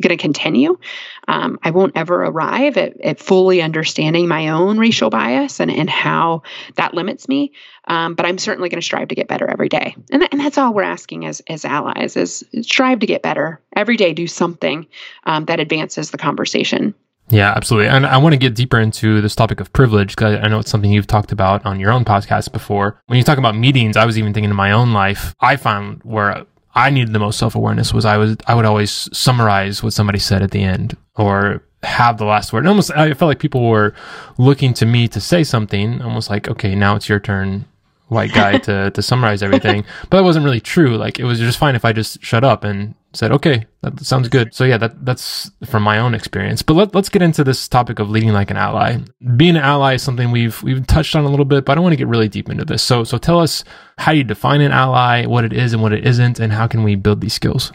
going 0.00 0.16
to 0.16 0.20
continue. 0.20 0.78
Um, 1.26 1.58
I 1.62 1.70
won't 1.70 1.92
ever 1.96 2.24
arrive 2.24 2.76
at, 2.76 3.00
at, 3.00 3.18
fully 3.18 3.60
understanding 3.60 4.28
my 4.28 4.48
own 4.48 4.78
racial 4.78 5.10
bias 5.10 5.60
and, 5.60 5.70
and 5.70 5.90
how 5.90 6.42
that 6.76 6.94
limits 6.94 7.28
me. 7.28 7.52
Um, 7.86 8.14
but 8.14 8.26
I'm 8.26 8.38
certainly 8.38 8.68
going 8.68 8.80
to 8.80 8.84
strive 8.84 9.08
to 9.08 9.14
get 9.14 9.28
better 9.28 9.48
every 9.48 9.68
day. 9.68 9.96
And, 10.10 10.26
and 10.30 10.40
that's 10.40 10.58
all 10.58 10.72
we're 10.72 10.82
asking 10.82 11.26
as, 11.26 11.42
as 11.48 11.64
allies 11.64 12.16
is 12.16 12.44
strive 12.62 13.00
to 13.00 13.06
get 13.06 13.22
better 13.22 13.60
every 13.74 13.96
day. 13.96 14.14
Do 14.14 14.26
something 14.26 14.86
um, 15.24 15.46
that 15.46 15.60
advances 15.60 16.10
the 16.10 16.18
conversation. 16.18 16.94
Yeah, 17.30 17.52
absolutely. 17.54 17.88
And 17.88 18.06
I 18.06 18.16
want 18.16 18.32
to 18.32 18.38
get 18.38 18.54
deeper 18.54 18.78
into 18.78 19.20
this 19.20 19.34
topic 19.34 19.60
of 19.60 19.72
privilege 19.72 20.16
because 20.16 20.38
I 20.42 20.48
know 20.48 20.60
it's 20.60 20.70
something 20.70 20.90
you've 20.90 21.06
talked 21.06 21.32
about 21.32 21.64
on 21.66 21.78
your 21.78 21.92
own 21.92 22.04
podcast 22.04 22.52
before. 22.52 23.02
When 23.06 23.18
you 23.18 23.24
talk 23.24 23.38
about 23.38 23.54
meetings, 23.54 23.96
I 23.96 24.06
was 24.06 24.18
even 24.18 24.32
thinking 24.32 24.50
in 24.50 24.56
my 24.56 24.72
own 24.72 24.92
life, 24.92 25.34
I 25.40 25.56
found 25.56 26.00
where 26.04 26.46
I 26.78 26.90
needed 26.90 27.12
the 27.12 27.18
most 27.18 27.38
self 27.38 27.54
awareness 27.56 27.92
was 27.92 28.04
I 28.04 28.16
was 28.16 28.36
I 28.46 28.54
would 28.54 28.64
always 28.64 29.08
summarize 29.16 29.82
what 29.82 29.92
somebody 29.92 30.20
said 30.20 30.42
at 30.42 30.52
the 30.52 30.62
end 30.62 30.96
or 31.16 31.64
have 31.82 32.18
the 32.18 32.24
last 32.24 32.52
word. 32.52 32.60
And 32.60 32.68
almost 32.68 32.92
I 32.92 33.12
felt 33.14 33.28
like 33.28 33.40
people 33.40 33.68
were 33.68 33.94
looking 34.38 34.74
to 34.74 34.86
me 34.86 35.08
to 35.08 35.20
say 35.20 35.42
something, 35.42 36.00
almost 36.02 36.30
like, 36.30 36.48
okay, 36.48 36.74
now 36.74 36.94
it's 36.94 37.08
your 37.08 37.18
turn 37.20 37.64
white 38.06 38.32
guy 38.32 38.58
to, 38.58 38.90
to 38.92 39.02
summarize 39.02 39.42
everything. 39.42 39.84
But 40.08 40.18
that 40.18 40.24
wasn't 40.24 40.44
really 40.44 40.60
true. 40.60 40.96
Like 40.96 41.18
it 41.18 41.24
was 41.24 41.40
just 41.40 41.58
fine 41.58 41.74
if 41.74 41.84
I 41.84 41.92
just 41.92 42.22
shut 42.22 42.44
up 42.44 42.62
and 42.64 42.94
said, 43.14 43.32
okay, 43.32 43.66
that 43.82 43.98
sounds 44.00 44.28
good. 44.28 44.54
So 44.54 44.64
yeah, 44.64 44.76
that, 44.78 45.04
that's 45.04 45.50
from 45.64 45.82
my 45.82 45.98
own 45.98 46.14
experience. 46.14 46.62
But 46.62 46.74
let, 46.74 46.94
let's 46.94 47.08
get 47.08 47.22
into 47.22 47.42
this 47.42 47.66
topic 47.66 47.98
of 47.98 48.10
leading 48.10 48.32
like 48.32 48.50
an 48.50 48.56
ally. 48.56 48.98
Being 49.36 49.56
an 49.56 49.62
ally 49.62 49.94
is 49.94 50.02
something 50.02 50.30
we've, 50.30 50.62
we've 50.62 50.86
touched 50.86 51.16
on 51.16 51.24
a 51.24 51.28
little 51.28 51.44
bit, 51.44 51.64
but 51.64 51.72
I 51.72 51.74
don't 51.76 51.84
want 51.84 51.94
to 51.94 51.96
get 51.96 52.06
really 52.06 52.28
deep 52.28 52.48
into 52.48 52.64
this. 52.64 52.82
So, 52.82 53.04
so 53.04 53.18
tell 53.18 53.40
us 53.40 53.64
how 53.96 54.12
you 54.12 54.24
define 54.24 54.60
an 54.60 54.72
ally, 54.72 55.26
what 55.26 55.44
it 55.44 55.52
is 55.52 55.72
and 55.72 55.82
what 55.82 55.92
it 55.92 56.06
isn't, 56.06 56.38
and 56.38 56.52
how 56.52 56.66
can 56.66 56.82
we 56.82 56.96
build 56.96 57.20
these 57.20 57.34
skills? 57.34 57.72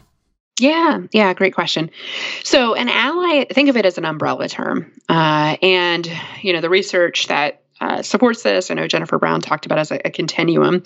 Yeah, 0.59 0.99
yeah, 1.11 1.33
great 1.33 1.55
question. 1.55 1.89
So, 2.43 2.75
an 2.75 2.87
ally, 2.87 3.45
think 3.51 3.69
of 3.69 3.77
it 3.77 3.87
as 3.87 3.97
an 3.97 4.05
umbrella 4.05 4.47
term. 4.47 4.91
Uh, 5.09 5.57
and, 5.63 6.07
you 6.43 6.53
know, 6.53 6.61
the 6.61 6.69
research 6.69 7.27
that 7.27 7.63
uh, 7.81 8.03
supports 8.03 8.43
this. 8.43 8.69
I 8.69 8.75
know 8.75 8.87
Jennifer 8.87 9.17
Brown 9.17 9.41
talked 9.41 9.65
about 9.65 9.79
as 9.79 9.91
a, 9.91 9.99
a 10.05 10.11
continuum. 10.11 10.83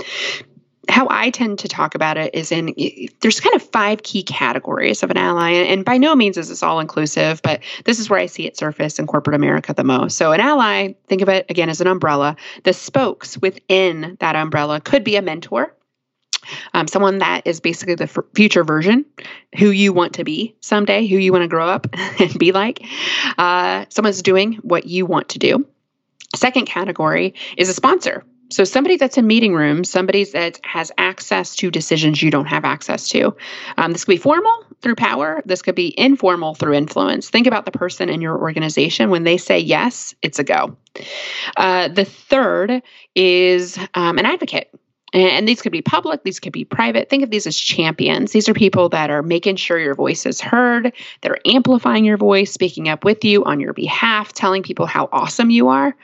How 0.89 1.07
I 1.09 1.29
tend 1.29 1.59
to 1.59 1.67
talk 1.67 1.95
about 1.95 2.17
it 2.17 2.33
is 2.33 2.51
in 2.51 2.73
there's 3.21 3.39
kind 3.39 3.55
of 3.55 3.61
five 3.61 4.03
key 4.03 4.23
categories 4.23 5.03
of 5.03 5.11
an 5.11 5.17
ally, 5.17 5.51
and 5.51 5.83
by 5.83 5.97
no 5.97 6.15
means 6.15 6.37
is 6.37 6.49
this 6.49 6.63
all 6.63 6.79
inclusive, 6.79 7.41
but 7.41 7.61
this 7.85 7.99
is 7.99 8.09
where 8.09 8.19
I 8.19 8.25
see 8.25 8.45
it 8.45 8.57
surface 8.57 8.99
in 8.99 9.07
corporate 9.07 9.35
America 9.35 9.73
the 9.73 9.83
most. 9.83 10.17
So, 10.17 10.31
an 10.31 10.39
ally, 10.39 10.93
think 11.07 11.21
of 11.21 11.29
it 11.29 11.45
again 11.49 11.69
as 11.69 11.81
an 11.81 11.87
umbrella. 11.87 12.35
The 12.63 12.73
spokes 12.73 13.37
within 13.37 14.17
that 14.19 14.35
umbrella 14.35 14.81
could 14.81 15.03
be 15.03 15.15
a 15.15 15.21
mentor, 15.21 15.75
um, 16.73 16.87
someone 16.87 17.19
that 17.19 17.45
is 17.45 17.59
basically 17.59 17.95
the 17.95 18.05
f- 18.05 18.17
future 18.35 18.63
version, 18.63 19.05
who 19.57 19.69
you 19.69 19.93
want 19.93 20.13
to 20.13 20.23
be 20.23 20.55
someday, 20.61 21.05
who 21.07 21.17
you 21.17 21.31
want 21.31 21.43
to 21.43 21.47
grow 21.47 21.67
up 21.67 21.87
and 22.19 22.37
be 22.39 22.51
like. 22.51 22.85
Uh, 23.37 23.85
someone's 23.89 24.21
doing 24.21 24.53
what 24.55 24.85
you 24.85 25.05
want 25.05 25.29
to 25.29 25.39
do. 25.39 25.67
Second 26.35 26.65
category 26.65 27.33
is 27.57 27.69
a 27.69 27.73
sponsor. 27.73 28.23
So 28.49 28.63
somebody 28.63 28.97
that's 28.97 29.17
in 29.17 29.27
meeting 29.27 29.53
rooms, 29.53 29.89
somebody 29.89 30.23
that 30.25 30.59
has 30.63 30.91
access 30.97 31.55
to 31.57 31.69
decisions 31.69 32.21
you 32.21 32.31
don't 32.31 32.45
have 32.45 32.65
access 32.65 33.09
to. 33.09 33.35
Um, 33.77 33.91
this 33.91 34.05
could 34.05 34.13
be 34.13 34.17
formal 34.17 34.65
through 34.81 34.95
power. 34.95 35.41
This 35.45 35.61
could 35.61 35.75
be 35.75 35.93
informal 35.99 36.55
through 36.55 36.73
influence. 36.73 37.29
Think 37.29 37.47
about 37.47 37.65
the 37.65 37.71
person 37.71 38.09
in 38.09 38.21
your 38.21 38.37
organization. 38.39 39.09
When 39.09 39.23
they 39.23 39.37
say 39.37 39.59
yes, 39.59 40.15
it's 40.21 40.39
a 40.39 40.43
go. 40.43 40.77
Uh, 41.57 41.89
the 41.89 42.05
third 42.05 42.81
is 43.15 43.77
um, 43.93 44.17
an 44.17 44.25
advocate. 44.25 44.71
And 45.13 45.47
these 45.47 45.61
could 45.61 45.71
be 45.71 45.81
public, 45.81 46.23
these 46.23 46.39
could 46.39 46.51
be 46.51 46.65
private. 46.65 47.09
Think 47.09 47.23
of 47.23 47.29
these 47.29 47.47
as 47.47 47.55
champions. 47.55 48.33
These 48.33 48.49
are 48.49 48.53
people 48.53 48.89
that 48.89 49.09
are 49.09 49.23
making 49.23 49.55
sure 49.55 49.79
your 49.79 49.95
voice 49.95 50.25
is 50.25 50.41
heard, 50.41 50.91
that 51.21 51.31
are 51.31 51.39
amplifying 51.45 52.03
your 52.03 52.17
voice, 52.17 52.51
speaking 52.51 52.89
up 52.89 53.05
with 53.05 53.23
you 53.23 53.45
on 53.45 53.61
your 53.61 53.73
behalf, 53.73 54.33
telling 54.33 54.63
people 54.63 54.85
how 54.85 55.07
awesome 55.13 55.49
you 55.49 55.69
are. 55.69 55.95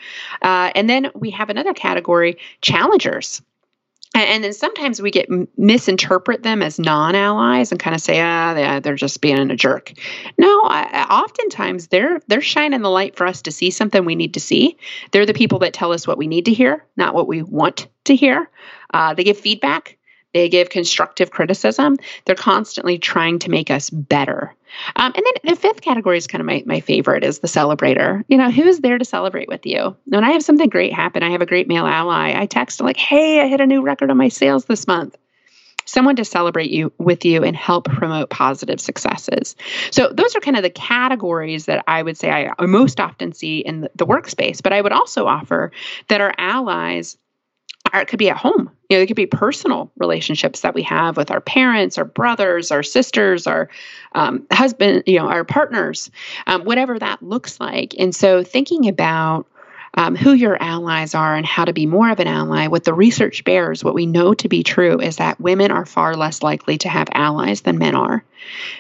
Uh, 0.41 0.71
and 0.73 0.89
then 0.89 1.11
we 1.15 1.31
have 1.31 1.49
another 1.49 1.73
category 1.73 2.37
challengers. 2.61 3.41
And 4.15 4.43
then 4.43 4.53
sometimes 4.53 5.01
we 5.01 5.09
get 5.09 5.27
misinterpret 5.57 6.43
them 6.43 6.61
as 6.61 6.77
non-allies 6.77 7.71
and 7.71 7.79
kind 7.79 7.95
of 7.95 8.01
say, 8.01 8.21
ah, 8.21 8.55
yeah, 8.55 8.79
they're 8.79 8.95
just 8.95 9.21
being 9.21 9.49
a 9.49 9.55
jerk. 9.55 9.91
No, 10.37 10.47
oftentimes 10.47 11.87
they're 11.87 12.21
they're 12.27 12.39
shining 12.39 12.83
the 12.83 12.91
light 12.91 13.15
for 13.15 13.25
us 13.25 13.41
to 13.41 13.51
see 13.51 13.71
something 13.71 14.05
we 14.05 14.15
need 14.15 14.35
to 14.35 14.39
see. 14.39 14.77
They're 15.11 15.25
the 15.25 15.33
people 15.33 15.59
that 15.59 15.73
tell 15.73 15.91
us 15.91 16.05
what 16.05 16.19
we 16.19 16.27
need 16.27 16.45
to 16.45 16.53
hear, 16.53 16.85
not 16.95 17.15
what 17.15 17.27
we 17.27 17.41
want 17.41 17.87
to 18.03 18.15
hear. 18.15 18.49
Uh, 18.93 19.13
they 19.13 19.23
give 19.23 19.37
feedback. 19.37 19.97
They 20.33 20.49
give 20.49 20.69
constructive 20.69 21.29
criticism. 21.29 21.97
They're 22.25 22.35
constantly 22.35 22.97
trying 22.97 23.39
to 23.39 23.51
make 23.51 23.69
us 23.69 23.89
better. 23.89 24.55
Um, 24.95 25.13
and 25.15 25.23
then 25.23 25.33
the 25.53 25.55
fifth 25.55 25.81
category 25.81 26.17
is 26.17 26.25
kind 26.25 26.41
of 26.41 26.47
my, 26.47 26.63
my 26.65 26.79
favorite 26.79 27.23
is 27.23 27.39
the 27.39 27.47
celebrator. 27.47 28.23
You 28.27 28.37
know, 28.37 28.49
who's 28.49 28.79
there 28.79 28.97
to 28.97 29.05
celebrate 29.05 29.47
with 29.47 29.65
you? 29.65 29.95
When 30.05 30.23
I 30.23 30.31
have 30.31 30.43
something 30.43 30.69
great 30.69 30.91
happen, 30.91 31.21
I 31.21 31.29
have 31.29 31.41
a 31.41 31.45
great 31.45 31.67
male 31.67 31.85
ally. 31.85 32.33
I 32.35 32.47
text 32.47 32.81
like, 32.81 32.97
hey, 32.97 33.41
I 33.41 33.47
hit 33.47 33.61
a 33.61 33.67
new 33.67 33.83
record 33.83 34.09
on 34.09 34.17
my 34.17 34.29
sales 34.29 34.65
this 34.65 34.87
month. 34.87 35.15
Someone 35.85 36.15
to 36.15 36.25
celebrate 36.25 36.71
you 36.71 36.93
with 36.97 37.25
you 37.25 37.43
and 37.43 37.55
help 37.55 37.85
promote 37.85 38.29
positive 38.29 38.79
successes. 38.79 39.55
So 39.91 40.09
those 40.11 40.35
are 40.35 40.39
kind 40.39 40.55
of 40.55 40.63
the 40.63 40.69
categories 40.69 41.65
that 41.65 41.83
I 41.85 42.01
would 42.01 42.17
say 42.17 42.31
I 42.31 42.65
most 42.65 42.99
often 42.99 43.33
see 43.33 43.59
in 43.59 43.81
the, 43.81 43.91
the 43.95 44.05
workspace. 44.07 44.63
But 44.63 44.73
I 44.73 44.81
would 44.81 44.93
also 44.93 45.27
offer 45.27 45.71
that 46.07 46.21
our 46.21 46.33
allies 46.37 47.17
are, 47.93 48.01
it 48.01 48.07
could 48.07 48.19
be 48.19 48.29
at 48.29 48.37
home. 48.37 48.69
You 48.89 48.97
know, 48.97 49.03
it 49.03 49.07
could 49.07 49.15
be 49.15 49.25
personal 49.25 49.91
relationships 49.97 50.61
that 50.61 50.73
we 50.73 50.83
have 50.83 51.15
with 51.15 51.31
our 51.31 51.41
parents, 51.41 51.97
our 51.97 52.05
brothers, 52.05 52.71
our 52.71 52.83
sisters, 52.83 53.47
our 53.47 53.69
um, 54.13 54.45
husband, 54.51 55.03
you 55.05 55.17
know, 55.17 55.27
our 55.27 55.45
partners, 55.45 56.11
um, 56.47 56.63
whatever 56.63 56.99
that 56.99 57.23
looks 57.23 57.59
like. 57.59 57.95
And 57.97 58.13
so, 58.13 58.43
thinking 58.43 58.87
about 58.87 59.47
um, 59.95 60.15
who 60.15 60.33
your 60.33 60.61
allies 60.61 61.13
are 61.13 61.35
and 61.35 61.45
how 61.45 61.65
to 61.65 61.73
be 61.73 61.85
more 61.85 62.09
of 62.09 62.19
an 62.19 62.27
ally, 62.27 62.67
what 62.67 62.83
the 62.83 62.93
research 62.93 63.43
bears, 63.43 63.83
what 63.83 63.93
we 63.93 64.05
know 64.05 64.33
to 64.33 64.49
be 64.49 64.63
true 64.63 64.99
is 64.99 65.17
that 65.17 65.39
women 65.39 65.71
are 65.71 65.85
far 65.85 66.15
less 66.15 66.41
likely 66.41 66.77
to 66.79 66.89
have 66.89 67.09
allies 67.13 67.61
than 67.61 67.77
men 67.77 67.95
are. 67.95 68.23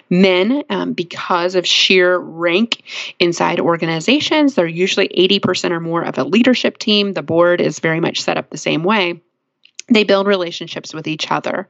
Men, 0.09 0.63
um, 0.69 0.93
because 0.93 1.55
of 1.55 1.67
sheer 1.67 2.17
rank 2.17 2.83
inside 3.19 3.59
organizations, 3.59 4.55
they're 4.55 4.65
usually 4.65 5.07
80% 5.07 5.71
or 5.71 5.79
more 5.79 6.01
of 6.01 6.17
a 6.17 6.23
leadership 6.23 6.77
team. 6.77 7.13
The 7.13 7.21
board 7.21 7.61
is 7.61 7.79
very 7.79 7.99
much 7.99 8.21
set 8.21 8.37
up 8.37 8.49
the 8.49 8.57
same 8.57 8.83
way 8.83 9.21
they 9.87 10.03
build 10.03 10.27
relationships 10.27 10.93
with 10.93 11.07
each 11.07 11.29
other 11.29 11.67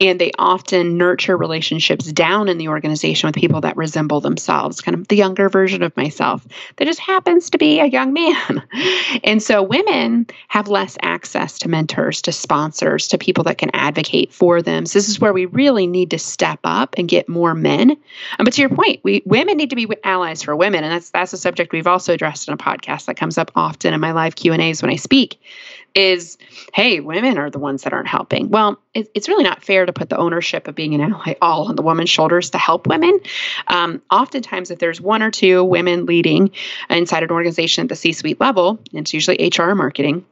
and 0.00 0.18
they 0.20 0.32
often 0.38 0.96
nurture 0.96 1.36
relationships 1.36 2.10
down 2.12 2.48
in 2.48 2.58
the 2.58 2.68
organization 2.68 3.28
with 3.28 3.34
people 3.34 3.60
that 3.60 3.76
resemble 3.76 4.20
themselves 4.20 4.80
kind 4.80 4.94
of 4.94 5.08
the 5.08 5.16
younger 5.16 5.48
version 5.48 5.82
of 5.82 5.96
myself. 5.96 6.46
That 6.76 6.86
just 6.86 7.00
happens 7.00 7.50
to 7.50 7.58
be 7.58 7.80
a 7.80 7.86
young 7.86 8.12
man. 8.12 8.62
And 9.24 9.42
so 9.42 9.62
women 9.62 10.26
have 10.48 10.68
less 10.68 10.96
access 11.02 11.58
to 11.58 11.68
mentors 11.68 12.22
to 12.22 12.32
sponsors 12.32 13.08
to 13.08 13.18
people 13.18 13.44
that 13.44 13.58
can 13.58 13.70
advocate 13.74 14.32
for 14.32 14.62
them. 14.62 14.86
So 14.86 14.98
this 14.98 15.08
is 15.08 15.20
where 15.20 15.32
we 15.32 15.46
really 15.46 15.86
need 15.86 16.10
to 16.10 16.18
step 16.18 16.60
up 16.64 16.94
and 16.96 17.08
get 17.08 17.28
more 17.28 17.54
men. 17.54 17.96
But 18.38 18.52
to 18.54 18.62
your 18.62 18.70
point 18.70 19.00
we 19.02 19.22
women 19.26 19.56
need 19.56 19.70
to 19.70 19.76
be 19.76 19.88
allies 20.04 20.42
for 20.42 20.56
women. 20.56 20.84
And 20.84 20.92
that's 20.92 21.10
that's 21.10 21.32
a 21.32 21.36
subject 21.36 21.72
we've 21.72 21.86
also 21.86 22.14
addressed 22.14 22.48
in 22.48 22.54
a 22.54 22.56
podcast 22.56 23.06
that 23.06 23.16
comes 23.16 23.38
up 23.38 23.50
often 23.54 23.94
in 23.94 24.00
my 24.00 24.12
live 24.12 24.36
q 24.36 24.52
and 24.52 24.62
a's 24.62 24.82
when 24.82 24.90
i 24.90 24.96
speak 24.96 25.40
is 25.94 26.38
hey, 26.72 27.00
women 27.00 27.38
are 27.38 27.50
the 27.50 27.58
ones 27.58 27.82
that 27.82 27.92
aren't 27.92 28.08
helping. 28.08 28.48
Well, 28.48 28.78
it, 28.94 29.10
it's 29.14 29.28
really 29.28 29.44
not 29.44 29.64
fair 29.64 29.86
to 29.86 29.92
put 29.92 30.08
the 30.08 30.16
ownership 30.16 30.68
of 30.68 30.74
being 30.74 30.94
an 30.94 31.00
ally 31.00 31.34
all 31.42 31.68
on 31.68 31.76
the 31.76 31.82
woman's 31.82 32.10
shoulders 32.10 32.50
to 32.50 32.58
help 32.58 32.86
women. 32.86 33.20
Um, 33.66 34.02
oftentimes, 34.10 34.70
if 34.70 34.78
there's 34.78 35.00
one 35.00 35.22
or 35.22 35.30
two 35.30 35.64
women 35.64 36.06
leading 36.06 36.50
inside 36.88 37.22
an 37.22 37.30
organization 37.30 37.82
at 37.82 37.88
the 37.88 37.96
C 37.96 38.12
suite 38.12 38.40
level, 38.40 38.80
it's 38.92 39.14
usually 39.14 39.50
HR 39.56 39.74
marketing, 39.74 40.24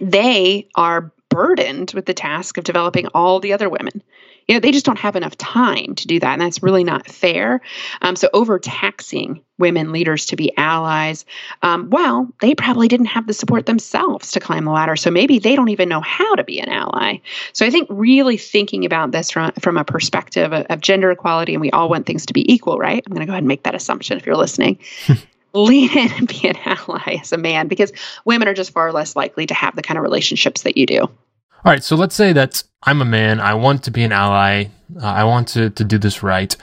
they 0.00 0.68
are 0.74 1.12
burdened 1.28 1.92
with 1.94 2.06
the 2.06 2.14
task 2.14 2.56
of 2.58 2.64
developing 2.64 3.06
all 3.08 3.40
the 3.40 3.52
other 3.52 3.68
women 3.68 4.02
you 4.48 4.54
know 4.54 4.60
they 4.60 4.72
just 4.72 4.86
don't 4.86 4.98
have 4.98 5.14
enough 5.14 5.36
time 5.36 5.94
to 5.94 6.06
do 6.06 6.18
that 6.18 6.32
and 6.32 6.40
that's 6.40 6.62
really 6.62 6.82
not 6.82 7.06
fair. 7.06 7.60
Um, 8.02 8.16
so 8.16 8.28
overtaxing 8.32 9.42
women 9.58 9.92
leaders 9.92 10.26
to 10.26 10.36
be 10.36 10.56
allies 10.56 11.24
um, 11.62 11.90
well 11.90 12.28
they 12.40 12.54
probably 12.54 12.88
didn't 12.88 13.06
have 13.06 13.26
the 13.26 13.34
support 13.34 13.66
themselves 13.66 14.30
to 14.32 14.40
climb 14.40 14.64
the 14.64 14.70
ladder 14.70 14.96
so 14.96 15.10
maybe 15.10 15.38
they 15.38 15.56
don't 15.56 15.68
even 15.68 15.88
know 15.88 16.00
how 16.00 16.34
to 16.34 16.44
be 16.44 16.58
an 16.60 16.68
ally. 16.68 17.18
So 17.52 17.66
i 17.66 17.70
think 17.70 17.88
really 17.90 18.36
thinking 18.36 18.84
about 18.84 19.12
this 19.12 19.30
from, 19.30 19.52
from 19.60 19.76
a 19.76 19.84
perspective 19.84 20.52
of, 20.52 20.66
of 20.70 20.80
gender 20.80 21.10
equality 21.10 21.54
and 21.54 21.60
we 21.60 21.70
all 21.70 21.88
want 21.88 22.06
things 22.06 22.26
to 22.26 22.32
be 22.32 22.50
equal 22.52 22.78
right? 22.78 23.02
I'm 23.06 23.12
going 23.12 23.20
to 23.20 23.26
go 23.26 23.32
ahead 23.32 23.42
and 23.42 23.48
make 23.48 23.64
that 23.64 23.74
assumption 23.74 24.16
if 24.18 24.26
you're 24.26 24.36
listening. 24.36 24.78
Lean 25.54 25.90
in 25.96 26.12
and 26.12 26.28
be 26.28 26.46
an 26.46 26.56
ally 26.64 27.16
as 27.20 27.32
a 27.32 27.38
man 27.38 27.68
because 27.68 27.92
women 28.24 28.48
are 28.48 28.54
just 28.54 28.72
far 28.72 28.92
less 28.92 29.16
likely 29.16 29.46
to 29.46 29.54
have 29.54 29.74
the 29.74 29.82
kind 29.82 29.98
of 29.98 30.02
relationships 30.02 30.62
that 30.62 30.76
you 30.76 30.86
do 30.86 31.08
all 31.64 31.72
right, 31.72 31.82
so 31.82 31.96
let's 31.96 32.14
say 32.14 32.32
that 32.32 32.62
I'm 32.84 33.00
a 33.02 33.04
man. 33.04 33.40
I 33.40 33.54
want 33.54 33.82
to 33.84 33.90
be 33.90 34.04
an 34.04 34.12
ally. 34.12 34.66
Uh, 34.96 35.06
I 35.06 35.24
want 35.24 35.48
to 35.48 35.70
to 35.70 35.84
do 35.84 35.98
this 35.98 36.22
right. 36.22 36.54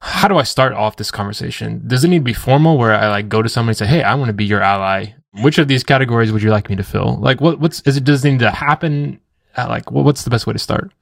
How 0.00 0.28
do 0.28 0.36
I 0.36 0.42
start 0.42 0.72
off 0.72 0.96
this 0.96 1.10
conversation? 1.10 1.82
Does 1.86 2.04
it 2.04 2.08
need 2.08 2.18
to 2.18 2.24
be 2.24 2.32
formal, 2.34 2.76
where 2.76 2.94
I 2.94 3.08
like 3.08 3.28
go 3.28 3.42
to 3.42 3.48
somebody 3.48 3.72
and 3.72 3.78
say, 3.78 3.86
"Hey, 3.86 4.02
I 4.02 4.14
want 4.14 4.28
to 4.28 4.34
be 4.34 4.44
your 4.44 4.60
ally"? 4.60 5.14
Which 5.42 5.58
of 5.58 5.68
these 5.68 5.82
categories 5.82 6.30
would 6.32 6.42
you 6.42 6.50
like 6.50 6.68
me 6.68 6.76
to 6.76 6.82
fill? 6.82 7.16
Like, 7.20 7.40
what 7.40 7.58
what's 7.58 7.80
is 7.82 7.96
it? 7.96 8.04
Does 8.04 8.24
it 8.24 8.30
need 8.30 8.40
to 8.40 8.50
happen? 8.50 9.20
At, 9.56 9.68
like, 9.68 9.90
what's 9.90 10.24
the 10.24 10.30
best 10.30 10.46
way 10.46 10.54
to 10.54 10.58
start? 10.58 10.92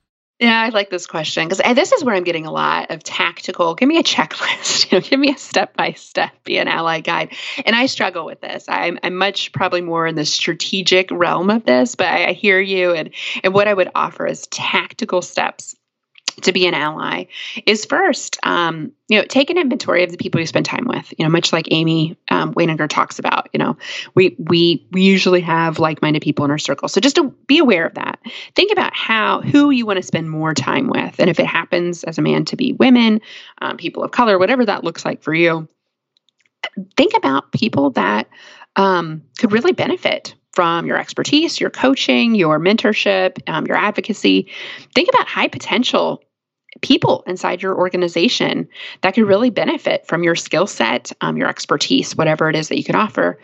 Yeah, 0.40 0.58
I 0.58 0.70
like 0.70 0.88
this 0.88 1.06
question 1.06 1.46
because 1.46 1.58
this 1.76 1.92
is 1.92 2.02
where 2.02 2.14
I'm 2.14 2.24
getting 2.24 2.46
a 2.46 2.50
lot 2.50 2.90
of 2.90 3.04
tactical. 3.04 3.74
Give 3.74 3.86
me 3.86 3.98
a 3.98 4.02
checklist. 4.02 4.80
You 4.90 4.98
know, 4.98 5.02
give 5.02 5.20
me 5.20 5.30
a 5.30 5.38
step 5.38 5.76
by 5.76 5.92
step, 5.92 6.32
be 6.44 6.56
an 6.56 6.66
ally 6.66 7.00
guide. 7.00 7.34
And 7.64 7.76
I 7.76 7.86
struggle 7.86 8.24
with 8.24 8.40
this. 8.40 8.64
I'm, 8.66 8.98
I'm 9.02 9.14
much 9.16 9.52
probably 9.52 9.82
more 9.82 10.06
in 10.06 10.14
the 10.14 10.24
strategic 10.24 11.10
realm 11.10 11.50
of 11.50 11.64
this, 11.64 11.94
but 11.94 12.06
I, 12.06 12.28
I 12.28 12.32
hear 12.32 12.58
you. 12.58 12.92
And 12.92 13.10
and 13.44 13.52
what 13.52 13.68
I 13.68 13.74
would 13.74 13.90
offer 13.94 14.26
is 14.26 14.46
tactical 14.46 15.20
steps 15.22 15.76
to 16.42 16.52
be 16.52 16.66
an 16.66 16.74
ally 16.74 17.24
is 17.66 17.84
first, 17.84 18.38
um, 18.42 18.92
you 19.08 19.18
know, 19.18 19.24
take 19.24 19.50
an 19.50 19.58
inventory 19.58 20.04
of 20.04 20.10
the 20.10 20.16
people 20.16 20.40
you 20.40 20.46
spend 20.46 20.66
time 20.66 20.86
with. 20.86 21.12
You 21.18 21.24
know, 21.24 21.30
much 21.30 21.52
like 21.52 21.66
Amy 21.70 22.16
um, 22.30 22.54
Waninger 22.54 22.88
talks 22.88 23.18
about. 23.18 23.48
You 23.52 23.58
know, 23.58 23.76
we 24.14 24.36
we 24.38 24.86
we 24.92 25.02
usually 25.02 25.40
have 25.40 25.78
like-minded 25.78 26.22
people 26.22 26.44
in 26.44 26.50
our 26.50 26.58
circle, 26.58 26.88
so 26.88 27.00
just 27.00 27.16
to 27.16 27.30
be 27.46 27.58
aware 27.58 27.86
of 27.86 27.94
that. 27.94 28.18
Think 28.54 28.72
about 28.72 28.94
how 28.94 29.40
who 29.40 29.70
you 29.70 29.86
want 29.86 29.98
to 29.98 30.02
spend 30.02 30.30
more 30.30 30.54
time 30.54 30.88
with, 30.88 31.18
and 31.18 31.30
if 31.30 31.40
it 31.40 31.46
happens 31.46 32.04
as 32.04 32.18
a 32.18 32.22
man 32.22 32.44
to 32.46 32.56
be 32.56 32.72
women, 32.74 33.20
um, 33.60 33.76
people 33.76 34.02
of 34.02 34.10
color, 34.10 34.38
whatever 34.38 34.64
that 34.64 34.84
looks 34.84 35.04
like 35.04 35.22
for 35.22 35.34
you. 35.34 35.68
Think 36.96 37.14
about 37.16 37.52
people 37.52 37.90
that 37.90 38.28
um, 38.76 39.22
could 39.38 39.50
really 39.50 39.72
benefit 39.72 40.34
from 40.52 40.86
your 40.86 40.98
expertise, 40.98 41.60
your 41.60 41.70
coaching, 41.70 42.34
your 42.34 42.58
mentorship, 42.58 43.38
um, 43.46 43.66
your 43.66 43.76
advocacy. 43.76 44.48
Think 44.94 45.08
about 45.08 45.28
high 45.28 45.48
potential 45.48 46.22
people 46.80 47.22
inside 47.26 47.62
your 47.62 47.76
organization 47.76 48.68
that 49.02 49.14
could 49.14 49.26
really 49.26 49.50
benefit 49.50 50.06
from 50.06 50.22
your 50.22 50.36
skill 50.36 50.66
set, 50.66 51.12
um, 51.20 51.36
your 51.36 51.48
expertise, 51.48 52.16
whatever 52.16 52.48
it 52.48 52.56
is 52.56 52.68
that 52.68 52.78
you 52.78 52.84
can 52.84 52.94
offer. 52.94 53.38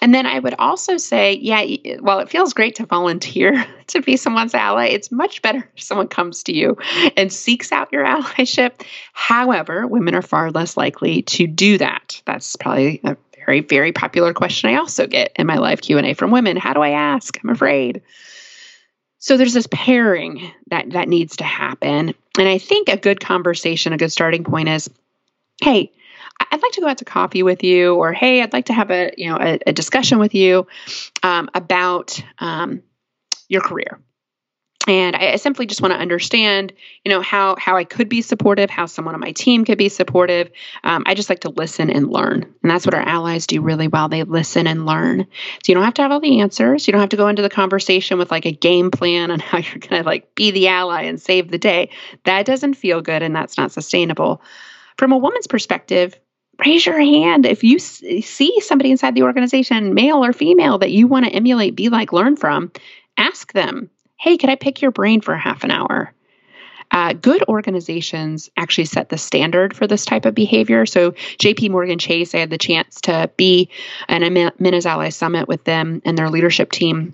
And 0.00 0.14
then 0.14 0.26
I 0.26 0.38
would 0.38 0.54
also 0.58 0.96
say, 0.96 1.34
yeah, 1.34 1.64
while 2.00 2.18
it 2.20 2.28
feels 2.28 2.52
great 2.52 2.74
to 2.76 2.86
volunteer 2.86 3.66
to 3.88 4.00
be 4.02 4.16
someone's 4.16 4.54
ally, 4.54 4.86
it's 4.86 5.10
much 5.10 5.42
better 5.42 5.68
if 5.76 5.82
someone 5.82 6.08
comes 6.08 6.42
to 6.44 6.54
you 6.54 6.76
and 7.16 7.32
seeks 7.32 7.72
out 7.72 7.92
your 7.92 8.04
allyship. 8.06 8.82
However, 9.12 9.86
women 9.86 10.14
are 10.14 10.22
far 10.22 10.50
less 10.50 10.76
likely 10.76 11.22
to 11.22 11.46
do 11.46 11.78
that. 11.78 12.20
That's 12.26 12.56
probably 12.56 13.00
a 13.04 13.16
very, 13.46 13.60
very 13.60 13.92
popular 13.92 14.34
question 14.34 14.70
I 14.70 14.76
also 14.76 15.06
get 15.06 15.32
in 15.36 15.46
my 15.46 15.58
live 15.58 15.80
Q&A 15.80 16.14
from 16.14 16.30
women. 16.30 16.56
How 16.56 16.74
do 16.74 16.80
I 16.80 16.90
ask? 16.90 17.38
I'm 17.42 17.50
afraid. 17.50 18.02
So 19.18 19.36
there's 19.36 19.54
this 19.54 19.68
pairing 19.70 20.50
that 20.68 20.90
that 20.90 21.08
needs 21.08 21.36
to 21.36 21.44
happen 21.44 22.14
and 22.38 22.48
i 22.48 22.58
think 22.58 22.88
a 22.88 22.96
good 22.96 23.20
conversation 23.20 23.92
a 23.92 23.98
good 23.98 24.12
starting 24.12 24.44
point 24.44 24.68
is 24.68 24.90
hey 25.60 25.90
I'd 26.50 26.62
like 26.62 26.72
to 26.72 26.80
go 26.80 26.88
out 26.88 26.98
to 26.98 27.04
coffee 27.04 27.42
with 27.42 27.64
you, 27.64 27.94
or 27.94 28.12
hey, 28.12 28.42
I'd 28.42 28.52
like 28.52 28.66
to 28.66 28.72
have 28.72 28.90
a 28.90 29.12
you 29.16 29.30
know 29.30 29.38
a, 29.40 29.58
a 29.66 29.72
discussion 29.72 30.18
with 30.18 30.34
you 30.34 30.66
um, 31.22 31.48
about 31.54 32.22
um, 32.38 32.82
your 33.48 33.62
career. 33.62 33.98
And 34.86 35.16
I, 35.16 35.36
simply 35.36 35.66
just 35.66 35.82
want 35.82 35.92
to 35.92 35.98
understand, 35.98 36.72
you 37.04 37.10
know, 37.10 37.20
how 37.20 37.56
how 37.58 37.76
I 37.76 37.84
could 37.84 38.08
be 38.08 38.22
supportive, 38.22 38.70
how 38.70 38.86
someone 38.86 39.14
on 39.14 39.20
my 39.20 39.32
team 39.32 39.64
could 39.64 39.78
be 39.78 39.88
supportive. 39.88 40.50
Um, 40.84 41.02
I 41.06 41.14
just 41.14 41.28
like 41.28 41.40
to 41.40 41.50
listen 41.50 41.90
and 41.90 42.08
learn, 42.10 42.42
and 42.62 42.70
that's 42.70 42.86
what 42.86 42.94
our 42.94 43.02
allies 43.02 43.46
do 43.46 43.60
really 43.60 43.88
well. 43.88 44.08
They 44.08 44.22
listen 44.22 44.66
and 44.66 44.86
learn. 44.86 45.26
So 45.64 45.70
you 45.70 45.74
don't 45.74 45.84
have 45.84 45.94
to 45.94 46.02
have 46.02 46.12
all 46.12 46.20
the 46.20 46.40
answers. 46.40 46.86
You 46.86 46.92
don't 46.92 47.00
have 47.00 47.10
to 47.10 47.16
go 47.16 47.28
into 47.28 47.42
the 47.42 47.50
conversation 47.50 48.18
with 48.18 48.30
like 48.30 48.46
a 48.46 48.52
game 48.52 48.90
plan 48.90 49.30
on 49.30 49.40
how 49.40 49.58
you're 49.58 49.78
going 49.78 50.02
to 50.02 50.06
like 50.06 50.34
be 50.34 50.52
the 50.52 50.68
ally 50.68 51.02
and 51.02 51.20
save 51.20 51.50
the 51.50 51.58
day. 51.58 51.90
That 52.24 52.46
doesn't 52.46 52.74
feel 52.74 53.00
good, 53.00 53.22
and 53.22 53.34
that's 53.34 53.58
not 53.58 53.72
sustainable. 53.72 54.40
From 54.98 55.12
a 55.12 55.18
woman's 55.18 55.46
perspective, 55.46 56.18
raise 56.64 56.86
your 56.86 56.98
hand 56.98 57.44
if 57.44 57.64
you 57.64 57.78
see 57.78 58.60
somebody 58.60 58.90
inside 58.90 59.14
the 59.14 59.24
organization, 59.24 59.94
male 59.94 60.24
or 60.24 60.32
female, 60.32 60.78
that 60.78 60.92
you 60.92 61.06
want 61.06 61.26
to 61.26 61.32
emulate, 61.32 61.76
be 61.76 61.88
like, 61.88 62.12
learn 62.12 62.36
from. 62.36 62.70
Ask 63.18 63.52
them, 63.52 63.90
hey, 64.16 64.36
could 64.36 64.50
I 64.50 64.56
pick 64.56 64.82
your 64.82 64.90
brain 64.90 65.20
for 65.20 65.36
half 65.36 65.64
an 65.64 65.70
hour? 65.70 66.12
Uh, 66.90 67.12
good 67.12 67.42
organizations 67.48 68.48
actually 68.56 68.84
set 68.84 69.08
the 69.08 69.18
standard 69.18 69.74
for 69.76 69.86
this 69.86 70.04
type 70.04 70.24
of 70.24 70.34
behavior. 70.34 70.86
So, 70.86 71.12
JP 71.12 71.70
Morgan 71.70 71.98
Chase, 71.98 72.34
I 72.34 72.38
had 72.38 72.50
the 72.50 72.58
chance 72.58 73.00
to 73.02 73.28
be 73.36 73.68
in 74.08 74.22
a 74.22 74.52
Men's 74.58 74.86
Ally 74.86 75.08
Summit 75.08 75.48
with 75.48 75.64
them 75.64 76.00
and 76.04 76.16
their 76.16 76.30
leadership 76.30 76.70
team 76.70 77.12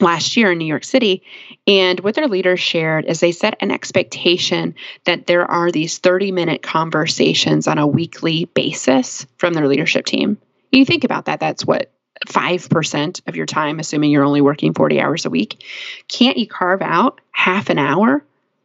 last 0.00 0.36
year 0.36 0.52
in 0.52 0.58
New 0.58 0.66
York 0.66 0.84
City. 0.84 1.22
And 1.66 2.00
what 2.00 2.14
their 2.14 2.28
leaders 2.28 2.60
shared 2.60 3.04
is 3.04 3.20
they 3.20 3.32
set 3.32 3.56
an 3.60 3.70
expectation 3.70 4.74
that 5.04 5.26
there 5.26 5.44
are 5.44 5.70
these 5.70 5.98
30 5.98 6.32
minute 6.32 6.62
conversations 6.62 7.68
on 7.68 7.78
a 7.78 7.86
weekly 7.86 8.46
basis 8.46 9.26
from 9.36 9.52
their 9.52 9.68
leadership 9.68 10.06
team. 10.06 10.38
You 10.72 10.84
think 10.84 11.04
about 11.04 11.26
that, 11.26 11.40
that's 11.40 11.66
what 11.66 11.92
5% 12.26 13.28
of 13.28 13.36
your 13.36 13.46
time, 13.46 13.78
assuming 13.78 14.10
you're 14.10 14.24
only 14.24 14.40
working 14.40 14.74
40 14.74 15.00
hours 15.00 15.24
a 15.24 15.30
week. 15.30 15.64
Can't 16.08 16.36
you 16.36 16.46
carve 16.46 16.82
out 16.82 17.20
half 17.32 17.70
an 17.70 17.78
hour 17.78 18.24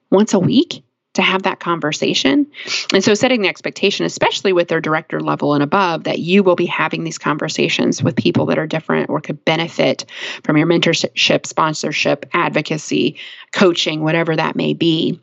once 0.10 0.34
a 0.34 0.40
week 0.40 0.84
to 1.16 1.22
have 1.22 1.44
that 1.44 1.60
conversation. 1.60 2.46
And 2.94 3.04
so, 3.04 3.14
setting 3.14 3.42
the 3.42 3.48
expectation, 3.48 4.06
especially 4.06 4.54
with 4.54 4.68
their 4.68 4.82
director 4.82 5.20
level 5.20 5.54
and 5.54 5.64
above, 5.64 6.04
that 6.04 6.20
you 6.20 6.44
will 6.44 6.56
be 6.56 6.66
having 6.66 7.04
these 7.04 7.18
conversations 7.18 8.04
with 8.04 8.16
people 8.16 8.46
that 8.48 8.60
are 8.60 8.68
different 8.68 9.10
or 9.10 9.20
could 9.20 9.44
benefit 9.44 10.06
from 10.44 10.58
your 10.58 10.68
mentorship, 10.68 11.46
sponsorship, 11.46 12.26
advocacy, 12.34 13.18
coaching, 13.52 14.04
whatever 14.04 14.36
that 14.36 14.56
may 14.56 14.74
be. 14.74 15.20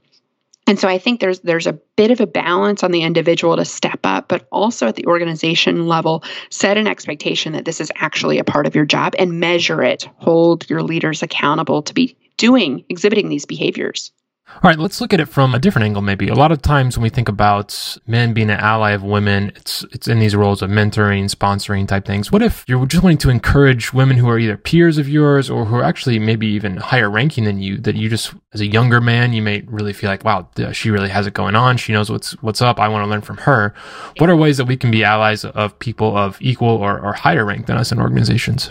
And 0.67 0.79
so 0.79 0.89
I 0.89 0.99
think 0.99 1.21
there's 1.21 1.41
there's 1.41 1.67
a 1.67 1.79
bit 1.97 2.11
of 2.11 2.21
a 2.21 2.27
balance 2.27 2.83
on 2.83 2.93
the 2.93 3.03
individual 3.03 3.57
to 3.57 3.65
step 3.65 4.01
up, 4.05 4.29
but 4.29 4.47
also 4.53 4.87
at 4.87 4.97
the 4.97 5.07
organization 5.07 5.89
level, 5.89 6.23
set 6.51 6.77
an 6.77 6.87
expectation 6.87 7.53
that 7.55 7.65
this 7.65 7.81
is 7.81 7.91
actually 7.97 8.39
a 8.39 8.45
part 8.45 8.67
of 8.67 8.75
your 8.75 8.85
job 8.85 9.15
and 9.19 9.41
measure 9.41 9.83
it. 9.83 10.09
Hold 10.19 10.69
your 10.71 10.83
leaders 10.83 11.23
accountable 11.23 11.83
to 11.83 11.95
be 11.95 12.17
doing, 12.37 12.85
exhibiting 12.89 13.29
these 13.29 13.45
behaviors. 13.45 14.13
All 14.57 14.69
right, 14.71 14.79
let's 14.79 15.01
look 15.01 15.13
at 15.13 15.19
it 15.19 15.27
from 15.27 15.55
a 15.55 15.59
different 15.59 15.87
angle 15.87 16.03
maybe. 16.03 16.29
A 16.29 16.35
lot 16.35 16.53
of 16.53 16.63
times 16.63 16.97
when 16.97 17.03
we 17.03 17.09
think 17.09 17.29
about 17.29 17.99
men 18.07 18.33
being 18.33 18.51
an 18.51 18.61
ally 18.61 18.93
of 18.93 19.03
women, 19.03 19.51
it's 19.57 19.85
it's 19.93 20.07
in 20.07 20.21
these 20.21 20.37
roles 20.37 20.63
of 20.63 20.71
mentoring, 20.71 21.25
sponsoring 21.25 21.89
type 21.89 22.05
things. 22.05 22.31
What 22.31 22.43
if 22.43 22.65
you're 22.69 22.87
just 22.87 23.03
wanting 23.03 23.19
to 23.19 23.31
encourage 23.31 23.93
women 23.93 24.17
who 24.17 24.29
are 24.29 24.39
either 24.39 24.57
peers 24.57 24.99
of 24.99 25.09
yours 25.09 25.51
or 25.51 25.65
who 25.65 25.77
are 25.77 25.83
actually 25.83 26.19
maybe 26.19 26.47
even 26.47 26.77
higher 26.77 27.11
ranking 27.11 27.45
than 27.45 27.61
you 27.61 27.79
that 27.79 27.97
you 27.97 28.09
just 28.09 28.35
as 28.53 28.61
a 28.61 28.67
younger 28.67 29.01
man, 29.01 29.33
you 29.33 29.43
may 29.43 29.63
really 29.63 29.93
feel 29.93 30.11
like, 30.11 30.25
wow, 30.25 30.49
she 30.73 30.91
really 30.91 31.09
has 31.09 31.27
it 31.27 31.35
going 31.35 31.57
on. 31.57 31.77
She 31.77 31.93
knows 31.93 32.11
what's 32.11 32.33
what's 32.43 32.63
up. 32.63 32.79
I 32.79 32.89
want 32.89 33.05
to 33.05 33.11
learn 33.11 33.23
from 33.23 33.39
her. 33.39 33.75
What 34.19 34.31
are 34.31 34.37
ways 34.37 34.59
that 34.59 34.67
we 34.67 34.77
can 34.77 34.91
be 34.91 35.03
allies 35.03 35.45
of 35.45 35.79
people 35.79 36.17
of 36.17 36.37
equal 36.41 36.69
or, 36.69 37.01
or 37.01 37.15
higher 37.15 37.45
rank 37.45 37.67
than 37.67 37.77
us 37.77 37.91
in 37.91 38.01
organizations? 38.01 38.71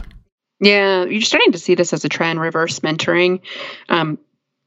Yeah, 0.62 1.06
you're 1.06 1.22
starting 1.22 1.54
to 1.54 1.58
see 1.58 1.74
this 1.74 1.92
as 1.92 2.06
a 2.06 2.10
trend, 2.10 2.40
reverse 2.40 2.80
mentoring. 2.80 3.42
Um, 3.90 4.20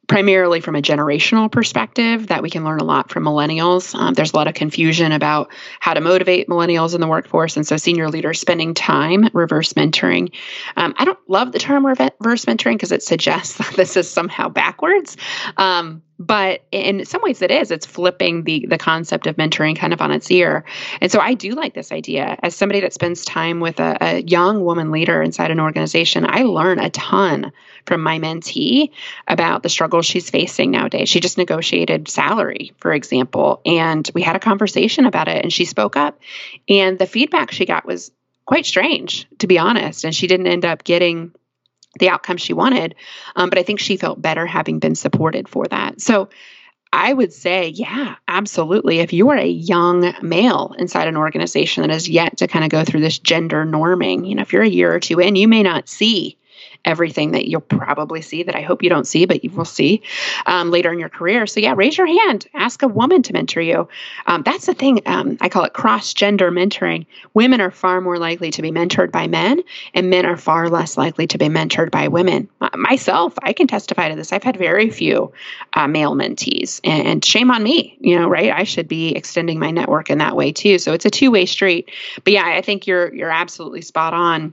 primarily 0.06 0.60
from 0.60 0.76
a 0.76 0.82
generational 0.82 1.50
perspective 1.50 2.26
that 2.28 2.42
we 2.42 2.50
can 2.50 2.64
learn 2.64 2.80
a 2.80 2.84
lot 2.84 3.10
from 3.10 3.24
millennials. 3.24 3.94
Um, 3.94 4.14
there's 4.14 4.32
a 4.32 4.36
lot 4.36 4.48
of 4.48 4.54
confusion 4.54 5.12
about 5.12 5.50
how 5.80 5.94
to 5.94 6.00
motivate 6.00 6.48
millennials 6.48 6.94
in 6.94 7.00
the 7.00 7.06
workforce. 7.06 7.56
And 7.56 7.66
so 7.66 7.76
senior 7.76 8.08
leaders 8.08 8.40
spending 8.40 8.74
time 8.74 9.28
reverse 9.32 9.72
mentoring. 9.72 10.32
Um, 10.76 10.94
I 10.98 11.04
don't 11.04 11.18
love 11.28 11.52
the 11.52 11.58
term 11.58 11.86
reverse 11.86 12.44
mentoring 12.44 12.74
because 12.74 12.92
it 12.92 13.02
suggests 13.02 13.56
that 13.58 13.74
this 13.74 13.96
is 13.96 14.10
somehow 14.10 14.48
backwards. 14.48 15.16
Um, 15.56 16.02
but 16.18 16.62
in 16.70 17.04
some 17.04 17.22
ways 17.22 17.42
it 17.42 17.50
is. 17.50 17.70
It's 17.70 17.86
flipping 17.86 18.44
the 18.44 18.66
the 18.66 18.78
concept 18.78 19.26
of 19.26 19.36
mentoring 19.36 19.76
kind 19.76 19.92
of 19.92 20.00
on 20.00 20.10
its 20.10 20.30
ear. 20.30 20.64
And 21.00 21.10
so 21.10 21.20
i 21.20 21.34
do 21.34 21.50
like 21.50 21.74
this 21.74 21.92
idea. 21.92 22.38
As 22.42 22.54
somebody 22.54 22.80
that 22.80 22.92
spends 22.92 23.24
time 23.24 23.60
with 23.60 23.80
a, 23.80 23.96
a 24.00 24.22
young 24.22 24.64
woman 24.64 24.90
leader 24.90 25.22
inside 25.22 25.50
an 25.50 25.60
organization 25.60 26.24
i 26.26 26.42
learn 26.42 26.78
a 26.78 26.90
ton 26.90 27.52
from 27.86 28.02
my 28.02 28.18
mentee 28.18 28.90
about 29.28 29.62
the 29.62 29.68
struggles 29.68 30.06
she's 30.06 30.30
facing 30.30 30.70
nowadays. 30.70 31.08
She 31.08 31.20
just 31.20 31.38
negotiated 31.38 32.08
salary 32.08 32.72
for 32.78 32.92
example 32.92 33.60
and 33.66 34.08
we 34.14 34.22
had 34.22 34.36
a 34.36 34.40
conversation 34.40 35.06
about 35.06 35.28
it 35.28 35.42
and 35.42 35.52
she 35.52 35.64
spoke 35.64 35.96
up. 35.96 36.20
And 36.68 36.98
the 36.98 37.06
feedback 37.06 37.50
she 37.50 37.66
got 37.66 37.86
was 37.86 38.10
quite 38.46 38.66
strange 38.66 39.26
to 39.38 39.46
be 39.46 39.58
honest. 39.58 40.04
And 40.04 40.14
she 40.14 40.26
didn't 40.26 40.46
end 40.46 40.64
up 40.64 40.84
getting 40.84 41.32
the 41.98 42.08
outcome 42.08 42.36
she 42.36 42.52
wanted. 42.52 42.94
Um, 43.36 43.50
but 43.50 43.58
I 43.58 43.62
think 43.62 43.80
she 43.80 43.96
felt 43.96 44.20
better 44.20 44.46
having 44.46 44.78
been 44.78 44.94
supported 44.94 45.48
for 45.48 45.66
that. 45.66 46.00
So 46.00 46.28
I 46.92 47.12
would 47.12 47.32
say, 47.32 47.70
yeah, 47.70 48.16
absolutely. 48.28 49.00
If 49.00 49.12
you 49.12 49.28
are 49.30 49.36
a 49.36 49.46
young 49.46 50.14
male 50.22 50.76
inside 50.78 51.08
an 51.08 51.16
organization 51.16 51.82
that 51.82 51.90
has 51.90 52.08
yet 52.08 52.36
to 52.36 52.46
kind 52.46 52.64
of 52.64 52.70
go 52.70 52.84
through 52.84 53.00
this 53.00 53.18
gender 53.18 53.64
norming, 53.66 54.28
you 54.28 54.36
know, 54.36 54.42
if 54.42 54.52
you're 54.52 54.62
a 54.62 54.68
year 54.68 54.94
or 54.94 55.00
two 55.00 55.18
in, 55.18 55.34
you 55.34 55.48
may 55.48 55.64
not 55.64 55.88
see 55.88 56.38
everything 56.84 57.32
that 57.32 57.48
you'll 57.48 57.60
probably 57.60 58.22
see 58.22 58.42
that 58.42 58.54
I 58.54 58.60
hope 58.62 58.82
you 58.82 58.90
don't 58.90 59.06
see, 59.06 59.24
but 59.24 59.44
you 59.44 59.50
will 59.50 59.64
see 59.64 60.02
um, 60.46 60.70
later 60.70 60.92
in 60.92 60.98
your 60.98 61.08
career. 61.08 61.46
So, 61.46 61.60
yeah, 61.60 61.74
raise 61.76 61.96
your 61.96 62.06
hand. 62.06 62.46
Ask 62.54 62.82
a 62.82 62.88
woman 62.88 63.22
to 63.22 63.32
mentor 63.32 63.60
you. 63.60 63.88
Um, 64.26 64.42
that's 64.42 64.66
the 64.66 64.74
thing. 64.74 65.00
Um, 65.06 65.36
I 65.40 65.48
call 65.48 65.64
it 65.64 65.72
cross 65.72 66.12
gender 66.12 66.50
mentoring. 66.50 67.06
Women 67.34 67.60
are 67.60 67.70
far 67.70 68.00
more 68.00 68.18
likely 68.18 68.50
to 68.52 68.62
be 68.62 68.70
mentored 68.70 69.10
by 69.10 69.26
men, 69.26 69.62
and 69.94 70.10
men 70.10 70.26
are 70.26 70.36
far 70.36 70.68
less 70.68 70.96
likely 70.96 71.26
to 71.28 71.38
be 71.38 71.46
mentored 71.46 71.90
by 71.90 72.08
women. 72.08 72.48
Myself, 72.74 73.34
I 73.42 73.52
can 73.52 73.66
testify 73.66 74.08
to 74.08 74.16
this. 74.16 74.32
I've 74.32 74.42
had 74.42 74.56
very 74.56 74.90
few 74.90 75.32
uh, 75.74 75.86
male 75.86 76.14
mentees, 76.14 76.80
and, 76.84 77.06
and 77.06 77.24
shame 77.24 77.50
on 77.50 77.62
me, 77.62 77.96
you 78.00 78.18
know, 78.18 78.28
right? 78.28 78.52
I 78.52 78.64
should 78.64 78.88
be 78.88 79.14
extending 79.14 79.58
my 79.58 79.70
network 79.70 80.10
in 80.10 80.18
that 80.18 80.36
way 80.36 80.52
too. 80.52 80.78
So, 80.78 80.92
it's 80.92 81.04
a 81.04 81.10
two 81.10 81.30
way 81.30 81.46
street. 81.46 81.90
But 82.22 82.32
yeah, 82.32 82.44
I 82.46 82.60
think 82.60 82.86
you're 82.86 83.14
you're 83.14 83.30
absolutely 83.30 83.82
spot 83.82 84.14
on 84.14 84.52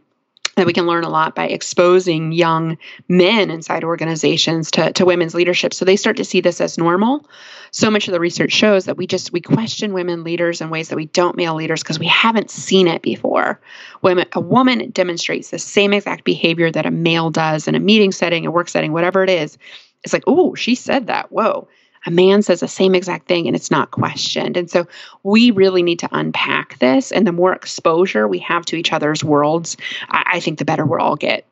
that 0.55 0.65
we 0.65 0.73
can 0.73 0.85
learn 0.85 1.03
a 1.03 1.09
lot 1.09 1.35
by 1.35 1.47
exposing 1.47 2.31
young 2.31 2.77
men 3.07 3.49
inside 3.49 3.83
organizations 3.83 4.71
to, 4.71 4.91
to 4.93 5.05
women's 5.05 5.33
leadership. 5.33 5.73
So 5.73 5.85
they 5.85 5.95
start 5.95 6.17
to 6.17 6.25
see 6.25 6.41
this 6.41 6.59
as 6.59 6.77
normal. 6.77 7.25
So 7.71 7.89
much 7.89 8.07
of 8.07 8.11
the 8.11 8.19
research 8.19 8.51
shows 8.51 8.85
that 8.85 8.97
we 8.97 9.07
just 9.07 9.31
we 9.31 9.39
question 9.39 9.93
women 9.93 10.23
leaders 10.23 10.59
in 10.59 10.69
ways 10.69 10.89
that 10.89 10.97
we 10.97 11.05
don't 11.05 11.37
male 11.37 11.55
leaders 11.55 11.81
because 11.81 11.99
we 11.99 12.07
haven't 12.07 12.51
seen 12.51 12.87
it 12.87 13.01
before. 13.01 13.61
When 14.01 14.25
a 14.33 14.41
woman 14.41 14.89
demonstrates 14.91 15.51
the 15.51 15.59
same 15.59 15.93
exact 15.93 16.25
behavior 16.25 16.69
that 16.71 16.85
a 16.85 16.91
male 16.91 17.29
does 17.29 17.67
in 17.67 17.75
a 17.75 17.79
meeting 17.79 18.11
setting 18.11 18.45
a 18.45 18.51
work 18.51 18.67
setting 18.67 18.91
whatever 18.91 19.23
it 19.23 19.29
is. 19.29 19.57
It's 20.03 20.13
like 20.13 20.23
oh 20.27 20.55
she 20.55 20.75
said 20.75 21.07
that. 21.07 21.31
Whoa 21.31 21.67
a 22.05 22.11
man 22.11 22.41
says 22.41 22.61
the 22.61 22.67
same 22.67 22.95
exact 22.95 23.27
thing 23.27 23.47
and 23.47 23.55
it's 23.55 23.71
not 23.71 23.91
questioned. 23.91 24.57
And 24.57 24.69
so 24.69 24.87
we 25.23 25.51
really 25.51 25.83
need 25.83 25.99
to 25.99 26.09
unpack 26.11 26.79
this. 26.79 27.11
And 27.11 27.27
the 27.27 27.31
more 27.31 27.53
exposure 27.53 28.27
we 28.27 28.39
have 28.39 28.65
to 28.67 28.75
each 28.75 28.93
other's 28.93 29.23
worlds, 29.23 29.77
I, 30.09 30.23
I 30.33 30.39
think 30.39 30.59
the 30.59 30.65
better 30.65 30.85
we'll 30.85 31.01
all 31.01 31.15
get. 31.15 31.45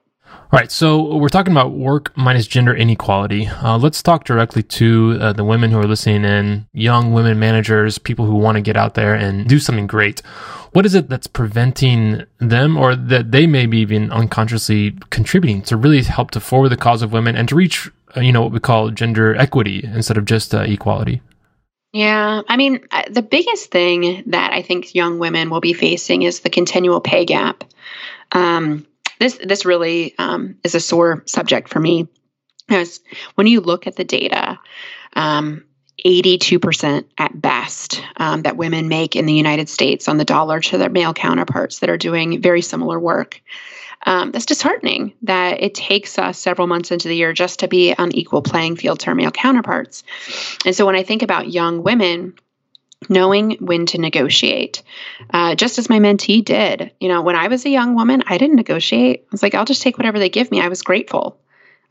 All 0.52 0.58
right, 0.58 0.72
so 0.72 1.16
we're 1.16 1.30
talking 1.30 1.54
about 1.54 1.74
work 1.74 2.12
minus 2.18 2.48
gender 2.48 2.76
inequality. 2.76 3.46
Uh, 3.46 3.78
let's 3.78 4.02
talk 4.02 4.24
directly 4.24 4.64
to 4.64 5.18
uh, 5.22 5.34
the 5.34 5.44
women 5.44 5.70
who 5.70 5.78
are 5.78 5.86
listening 5.86 6.24
in, 6.24 6.68
young 6.74 7.14
women 7.14 7.38
managers, 7.38 8.00
people 8.00 8.26
who 8.26 8.34
want 8.34 8.56
to 8.56 8.62
get 8.62 8.76
out 8.76 8.96
there 8.96 9.14
and 9.14 9.48
do 9.48 9.60
something 9.60 9.86
great. 9.86 10.24
What 10.72 10.86
is 10.86 10.94
it 10.94 11.10
that's 11.10 11.28
preventing 11.28 12.26
them 12.38 12.78
or 12.78 12.96
that 12.96 13.32
they 13.32 13.48
may 13.48 13.66
be 13.66 13.80
even 13.80 14.12
unconsciously 14.12 14.96
contributing 15.10 15.62
to 15.64 15.78
really 15.78 16.04
help 16.04 16.32
to 16.32 16.40
forward 16.40 16.70
the 16.70 16.78
cause 16.78 17.02
of 17.02 17.12
women 17.12 17.36
and 17.36 17.50
to 17.50 17.56
reach 17.56 17.90
uh, 18.16 18.22
you 18.22 18.32
know 18.32 18.42
what 18.42 18.52
we 18.52 18.60
call 18.60 18.90
gender 18.90 19.36
equity 19.36 19.82
instead 19.84 20.18
of 20.18 20.26
just 20.26 20.54
uh, 20.54 20.62
equality? 20.62 21.22
Yeah. 21.92 22.42
I 22.48 22.58
mean 22.58 22.82
uh, 22.92 23.04
the 23.10 23.22
biggest 23.24 23.72
thing 23.72 24.24
that 24.28 24.54
i 24.54 24.62
think 24.62 24.94
young 24.94 25.18
women 25.18 25.50
will 25.50 25.60
be 25.60 25.74
facing 25.74 26.22
is 26.22 26.42
the 26.42 26.50
continual 26.50 27.02
pay 27.02 27.26
gap. 27.26 27.64
Um, 28.32 28.86
this 29.20 29.40
this 29.44 29.66
really 29.66 30.18
um, 30.18 30.58
is 30.64 30.76
a 30.76 30.80
sore 30.80 31.24
subject 31.26 31.70
for 31.70 31.80
me 31.80 32.08
because 32.68 33.00
when 33.36 33.48
you 33.48 33.62
look 33.62 33.88
at 33.88 33.96
the 33.96 34.04
data 34.04 34.60
um, 35.16 35.66
82% 36.06 37.06
at 37.18 37.42
best 37.42 38.04
um, 38.18 38.44
that 38.44 38.58
women 38.58 38.88
make 38.88 39.16
in 39.16 39.26
the 39.26 39.34
United 39.34 39.70
States 39.70 40.08
on 40.08 40.18
the 40.18 40.26
dollar 40.26 40.60
to 40.60 40.78
their 40.78 40.90
male 40.90 41.14
counterparts 41.14 41.80
that 41.80 41.90
are 41.90 41.98
doing 41.98 42.42
very 42.42 42.62
similar 42.62 43.00
work. 43.00 43.42
um, 44.06 44.32
that's 44.32 44.46
disheartening 44.46 45.14
that 45.24 45.62
it 45.62 45.76
takes 45.76 46.18
us 46.18 46.38
several 46.40 46.68
months 46.68 46.92
into 46.92 47.08
the 47.08 47.16
year 47.16 47.34
just 47.34 47.60
to 47.60 47.68
be 47.68 47.94
on 47.94 48.14
equal 48.14 48.42
playing 48.42 48.76
field 48.76 49.00
to 49.02 49.08
our 49.08 49.16
male 49.16 49.32
counterparts. 49.32 50.04
And 50.66 50.76
so 50.76 50.86
when 50.86 50.96
I 50.96 51.04
think 51.04 51.22
about 51.22 51.52
young 51.52 51.84
women, 51.84 52.34
knowing 53.08 53.52
when 53.60 53.86
to 53.88 53.98
negotiate, 53.98 54.84
uh, 55.32 55.56
just 55.56 55.80
as 55.80 55.90
my 55.90 56.00
mentee 56.00 56.44
did. 56.44 56.92
You 57.00 57.08
know, 57.08 57.22
when 57.22 57.36
I 57.36 57.48
was 57.48 57.66
a 57.66 57.70
young 57.70 57.96
woman, 57.96 58.24
I 58.28 58.38
didn't 58.38 58.58
negotiate. 58.58 59.22
I 59.22 59.28
was 59.32 59.42
like, 59.44 59.56
I'll 59.56 59.66
just 59.66 59.82
take 59.82 59.98
whatever 59.98 60.20
they 60.20 60.30
give 60.30 60.52
me. 60.52 60.62
I 60.62 60.68
was 60.68 60.82
grateful. 60.82 61.40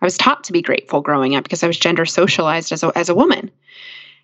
I 0.00 0.06
was 0.06 0.18
taught 0.18 0.44
to 0.44 0.52
be 0.52 0.62
grateful 0.62 1.00
growing 1.00 1.34
up 1.34 1.44
because 1.44 1.62
I 1.62 1.66
was 1.66 1.78
gender 1.78 2.04
socialized 2.06 2.72
as 2.72 2.82
a, 2.82 2.92
as 2.96 3.08
a 3.08 3.14
woman. 3.14 3.50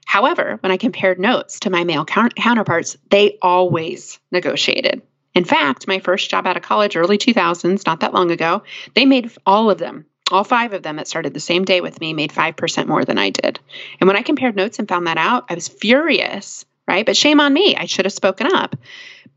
However, 0.05 0.59
when 0.61 0.73
I 0.73 0.77
compared 0.77 1.19
notes 1.19 1.61
to 1.61 1.71
my 1.71 1.85
male 1.85 2.05
counterparts, 2.05 2.97
they 3.11 3.39
always 3.43 4.19
negotiated. 4.31 5.03
In 5.35 5.45
fact, 5.45 5.89
my 5.89 5.99
first 5.99 6.31
job 6.31 6.47
out 6.47 6.57
of 6.57 6.63
college, 6.63 6.97
early 6.97 7.19
2000s, 7.19 7.87
not 7.87 8.01
that 8.01 8.15
long 8.15 8.31
ago, 8.31 8.63
they 8.95 9.05
made 9.05 9.33
all 9.45 9.71
of 9.71 9.79
them, 9.79 10.07
all 10.31 10.45
five 10.45 10.73
of 10.73 10.83
them 10.83 10.97
that 10.97 11.09
started 11.09 11.35
the 11.35 11.41
same 11.41 11.65
day 11.65 11.81
with 11.81 12.01
me, 12.01 12.13
made 12.13 12.31
5% 12.31 12.87
more 12.87 13.05
than 13.05 13.19
I 13.19 13.31
did. 13.31 13.59
And 14.01 14.07
when 14.07 14.17
I 14.17 14.23
compared 14.23 14.55
notes 14.55 14.79
and 14.79 14.89
found 14.89 15.07
that 15.09 15.19
out, 15.19 15.47
I 15.49 15.55
was 15.55 15.67
furious, 15.67 16.65
right? 16.87 17.05
But 17.05 17.17
shame 17.17 17.41
on 17.41 17.53
me. 17.53 17.75
I 17.75 17.87
should 17.87 18.05
have 18.05 18.13
spoken 18.13 18.47
up. 18.55 18.77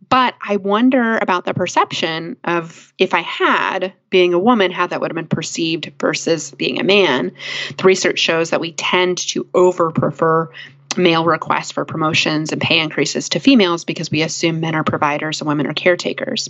But 0.10 0.36
I 0.42 0.56
wonder 0.58 1.18
about 1.18 1.46
the 1.46 1.54
perception 1.54 2.38
of 2.44 2.94
if 2.98 3.14
I 3.14 3.22
had, 3.22 3.94
being 4.10 4.34
a 4.34 4.40
woman, 4.40 4.72
how 4.72 4.88
that 4.88 5.02
would 5.02 5.12
have 5.12 5.16
been 5.16 5.28
perceived 5.28 5.92
versus 6.00 6.52
being 6.52 6.80
a 6.80 6.84
man. 6.84 7.34
The 7.78 7.84
research 7.84 8.20
shows 8.20 8.52
that 8.52 8.62
we 8.62 8.72
tend 8.72 9.18
to 9.30 9.48
over 9.54 9.92
prefer 9.92 10.50
male 10.96 11.26
requests 11.26 11.72
for 11.72 11.86
promotions 11.86 12.52
and 12.52 12.62
pay 12.62 12.80
increases 12.80 13.30
to 13.30 13.40
females 13.40 13.84
because 13.86 14.10
we 14.10 14.22
assume 14.22 14.62
men 14.62 14.76
are 14.76 14.84
providers 14.84 15.42
and 15.42 15.48
women 15.48 15.68
are 15.68 15.74
caretakers. 15.74 16.50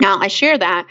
Now, 0.00 0.18
I 0.18 0.28
share 0.28 0.58
that 0.58 0.86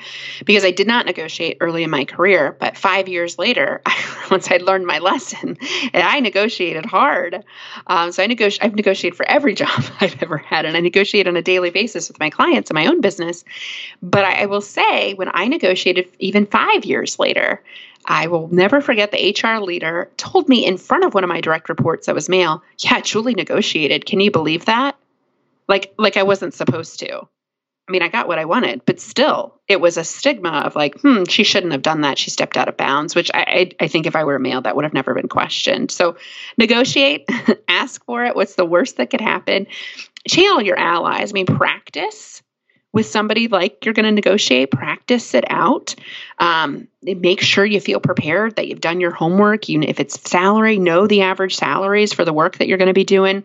because 0.46 0.66
I 0.66 0.72
did 0.72 0.88
not 0.88 1.06
negotiate 1.06 1.58
early 1.62 1.84
in 1.84 1.92
my 1.92 2.06
career, 2.06 2.56
but 2.60 2.76
five 2.76 3.08
years 3.08 3.38
later, 3.38 3.82
once 4.32 4.50
I'd 4.50 4.64
learned 4.64 4.88
my 4.88 4.98
lesson, 5.00 5.58
and 5.94 6.04
I 6.04 6.20
negotiated 6.20 6.86
hard. 6.86 7.44
Um, 7.86 8.12
so 8.12 8.24
I 8.24 8.28
negoti- 8.28 8.58
I've 8.62 8.76
negotiated 8.76 9.16
for 9.16 9.28
every 9.30 9.54
job 9.64 9.84
I've 10.02 10.22
ever 10.24 10.38
had, 10.38 10.66
and 10.66 10.76
I 10.76 10.80
negotiate 10.80 11.28
on 11.28 11.38
a 11.38 11.42
daily 11.42 11.70
basis 11.70 12.08
with 12.08 12.20
my 12.20 12.32
clients 12.32 12.72
in 12.72 12.76
my 12.76 12.88
own 12.88 13.00
business. 13.00 13.44
But 14.02 14.26
I, 14.26 14.44
I 14.44 14.46
will 14.48 14.62
say, 14.62 15.14
when 15.14 15.30
I 15.34 15.48
negotiated 15.48 16.10
even 16.18 16.48
five 16.48 16.84
years 16.84 17.20
later, 17.20 17.62
I 18.06 18.28
will 18.28 18.48
never 18.52 18.82
forget 18.82 19.12
the 19.12 19.36
HR 19.40 19.62
leader 19.62 20.10
told 20.18 20.50
me 20.50 20.66
in 20.66 20.78
front 20.78 21.06
of 21.06 21.14
one 21.14 21.24
of 21.24 21.28
my 21.28 21.42
direct 21.42 21.70
reports 21.70 22.08
that 22.08 22.16
was 22.16 22.28
male, 22.28 22.64
"Yeah, 22.80 23.02
Julie 23.02 23.36
negotiated. 23.36 24.06
Can 24.06 24.20
you 24.20 24.32
believe 24.32 24.66
that?" 24.66 24.96
Like, 25.68 25.94
like 25.98 26.18
I 26.18 26.24
wasn't 26.24 26.54
supposed 26.54 27.00
to. 27.00 27.28
I 27.88 27.92
mean, 27.92 28.02
I 28.02 28.08
got 28.08 28.28
what 28.28 28.40
I 28.40 28.46
wanted, 28.46 28.82
but 28.86 29.00
still, 29.00 29.60
it 29.68 29.80
was 29.80 29.98
a 29.98 30.04
stigma 30.04 30.64
of 30.66 30.76
like, 30.76 31.00
hmm, 31.02 31.26
she 31.26 31.44
shouldn't 31.44 31.72
have 31.72 31.84
done 31.84 32.02
that. 32.02 32.18
She 32.18 32.32
stepped 32.32 32.58
out 32.58 32.68
of 32.68 32.78
bounds, 32.78 33.16
which 33.16 33.30
I, 33.32 33.72
I, 33.80 33.84
I 33.84 33.88
think 33.88 34.08
if 34.08 34.16
I 34.16 34.24
were 34.24 34.36
a 34.36 34.40
male, 34.40 34.62
that 34.62 34.76
would 34.76 34.86
have 34.86 34.94
never 34.94 35.14
been 35.14 35.28
questioned. 35.28 35.92
So 35.92 36.18
negotiate, 36.58 37.30
ask 37.68 38.04
for 38.06 38.26
it. 38.26 38.36
What's 38.36 38.56
the 38.56 38.66
worst 38.66 38.98
that 38.98 39.12
could 39.12 39.22
happen? 39.22 39.68
Channel 40.28 40.64
your 40.64 40.80
allies. 40.80 41.32
I 41.32 41.34
mean, 41.34 41.46
practice 41.46 42.42
with 42.92 43.06
somebody 43.06 43.50
like 43.50 43.86
you're 43.86 43.94
going 43.94 44.06
to 44.06 44.12
negotiate, 44.12 44.72
practice 44.72 45.36
it 45.36 45.44
out. 45.48 45.94
Um, 46.40 46.88
make 47.04 47.42
sure 47.42 47.66
you 47.66 47.82
feel 47.82 48.00
prepared 48.00 48.56
that 48.56 48.68
you've 48.68 48.82
done 48.82 49.00
your 49.00 49.12
homework. 49.12 49.70
You, 49.70 49.82
if 49.82 50.00
it's 50.00 50.20
salary, 50.28 50.80
know 50.80 51.06
the 51.06 51.22
average 51.22 51.58
salaries 51.58 52.14
for 52.14 52.26
the 52.26 52.34
work 52.34 52.58
that 52.58 52.68
you're 52.68 52.80
going 52.80 52.88
to 52.88 52.94
be 52.94 53.04
doing 53.04 53.44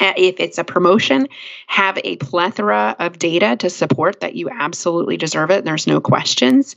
if 0.00 0.40
it's 0.40 0.58
a 0.58 0.64
promotion, 0.64 1.28
have 1.66 1.98
a 2.04 2.16
plethora 2.16 2.96
of 2.98 3.18
data 3.18 3.56
to 3.56 3.70
support 3.70 4.20
that 4.20 4.34
you 4.34 4.48
absolutely 4.50 5.16
deserve 5.16 5.50
it. 5.50 5.58
And 5.58 5.66
There's 5.66 5.86
no 5.86 6.00
questions. 6.00 6.76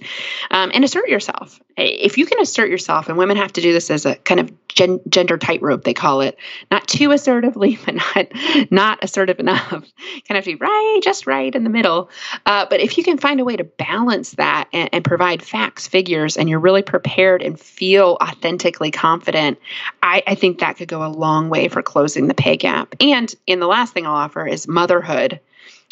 Um, 0.51 0.71
and 0.73 0.83
assert 0.83 1.09
yourself. 1.09 1.59
If 1.77 2.17
you 2.17 2.25
can 2.25 2.39
assert 2.39 2.69
yourself, 2.69 3.07
and 3.07 3.17
women 3.17 3.37
have 3.37 3.53
to 3.53 3.61
do 3.61 3.71
this 3.71 3.91
as 3.91 4.05
a 4.05 4.15
kind 4.15 4.39
of 4.39 4.51
gen- 4.67 4.99
gender 5.09 5.37
tightrope, 5.37 5.83
they 5.83 5.93
call 5.93 6.21
it, 6.21 6.37
not 6.71 6.87
too 6.87 7.11
assertively, 7.11 7.77
but 7.85 7.95
not 7.95 8.71
not 8.71 9.03
assertive 9.03 9.39
enough. 9.39 9.69
kind 10.27 10.37
of 10.37 10.45
be 10.45 10.55
right, 10.55 10.99
just 11.03 11.27
right 11.27 11.53
in 11.53 11.63
the 11.63 11.69
middle. 11.69 12.09
Uh, 12.45 12.65
but 12.69 12.79
if 12.79 12.97
you 12.97 13.03
can 13.03 13.17
find 13.17 13.39
a 13.39 13.43
way 13.43 13.55
to 13.55 13.63
balance 13.63 14.31
that 14.31 14.67
and, 14.73 14.89
and 14.91 15.05
provide 15.05 15.43
facts, 15.43 15.87
figures, 15.87 16.35
and 16.35 16.49
you're 16.49 16.59
really 16.59 16.81
prepared 16.81 17.41
and 17.41 17.59
feel 17.59 18.17
authentically 18.21 18.91
confident, 18.91 19.59
I, 20.01 20.23
I 20.25 20.35
think 20.35 20.59
that 20.59 20.77
could 20.77 20.87
go 20.87 21.05
a 21.05 21.09
long 21.09 21.49
way 21.49 21.67
for 21.67 21.81
closing 21.81 22.27
the 22.27 22.33
pay 22.33 22.57
gap. 22.57 22.95
And 22.99 23.33
in 23.45 23.59
the 23.59 23.67
last 23.67 23.93
thing 23.93 24.07
I'll 24.07 24.15
offer 24.15 24.47
is 24.47 24.67
motherhood. 24.67 25.39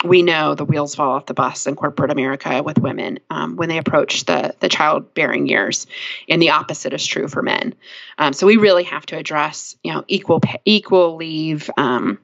We 0.03 0.21
know 0.21 0.55
the 0.55 0.65
wheels 0.65 0.93
fall 0.93 1.11
off 1.11 1.25
the 1.25 1.33
bus 1.33 1.67
in 1.67 1.75
corporate 1.75 2.11
America 2.11 2.61
with 2.61 2.77
women 2.77 3.19
um, 3.29 3.55
when 3.55 3.69
they 3.69 3.77
approach 3.77 4.25
the 4.25 4.53
the 4.59 4.69
childbearing 4.69 5.47
years, 5.47 5.87
and 6.27 6.41
the 6.41 6.51
opposite 6.51 6.93
is 6.93 7.05
true 7.05 7.27
for 7.27 7.41
men. 7.41 7.73
Um, 8.17 8.33
so 8.33 8.45
we 8.45 8.57
really 8.57 8.83
have 8.83 9.05
to 9.07 9.17
address, 9.17 9.75
you 9.83 9.93
know, 9.93 10.03
equal 10.07 10.41
equal 10.65 11.15
leave, 11.15 11.69
um, 11.77 12.19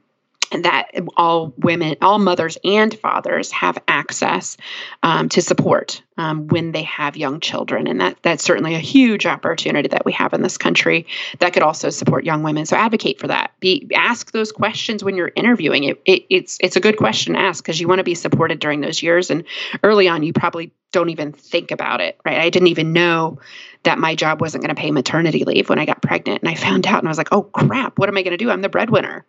that 0.51 0.91
all 1.15 1.53
women, 1.57 1.95
all 2.01 2.19
mothers 2.19 2.57
and 2.63 2.93
fathers 2.99 3.51
have 3.51 3.77
access 3.87 4.57
um, 5.01 5.29
to 5.29 5.41
support 5.41 6.01
um, 6.17 6.47
when 6.47 6.71
they 6.71 6.83
have 6.83 7.15
young 7.15 7.39
children, 7.39 7.87
and 7.87 8.01
that 8.01 8.17
that's 8.21 8.43
certainly 8.43 8.75
a 8.75 8.79
huge 8.79 9.25
opportunity 9.25 9.87
that 9.89 10.05
we 10.05 10.11
have 10.11 10.33
in 10.33 10.41
this 10.41 10.57
country 10.57 11.07
that 11.39 11.53
could 11.53 11.63
also 11.63 11.89
support 11.89 12.25
young 12.25 12.43
women. 12.43 12.65
So 12.65 12.75
advocate 12.75 13.19
for 13.19 13.27
that. 13.27 13.51
Be 13.59 13.89
ask 13.95 14.31
those 14.31 14.51
questions 14.51 15.03
when 15.03 15.15
you're 15.15 15.31
interviewing. 15.35 15.85
It, 15.85 16.01
it 16.05 16.25
it's 16.29 16.57
it's 16.61 16.75
a 16.75 16.81
good 16.81 16.97
question 16.97 17.33
to 17.33 17.39
ask 17.39 17.63
because 17.63 17.79
you 17.79 17.87
want 17.87 17.99
to 17.99 18.03
be 18.03 18.15
supported 18.15 18.59
during 18.59 18.81
those 18.81 19.01
years, 19.01 19.31
and 19.31 19.45
early 19.83 20.07
on 20.07 20.21
you 20.21 20.33
probably 20.33 20.71
don't 20.91 21.09
even 21.09 21.31
think 21.31 21.71
about 21.71 22.01
it. 22.01 22.19
Right? 22.25 22.39
I 22.39 22.49
didn't 22.49 22.67
even 22.67 22.91
know 22.91 23.39
that 23.83 23.97
my 23.97 24.13
job 24.13 24.41
wasn't 24.41 24.63
going 24.63 24.75
to 24.75 24.79
pay 24.79 24.91
maternity 24.91 25.45
leave 25.45 25.69
when 25.69 25.79
I 25.79 25.85
got 25.85 26.01
pregnant, 26.01 26.41
and 26.41 26.49
I 26.49 26.55
found 26.55 26.85
out, 26.85 26.99
and 26.99 27.07
I 27.07 27.11
was 27.11 27.17
like, 27.17 27.31
oh 27.31 27.43
crap, 27.43 27.97
what 27.97 28.09
am 28.09 28.17
I 28.17 28.21
going 28.21 28.37
to 28.37 28.37
do? 28.37 28.51
I'm 28.51 28.61
the 28.61 28.69
breadwinner 28.69 29.25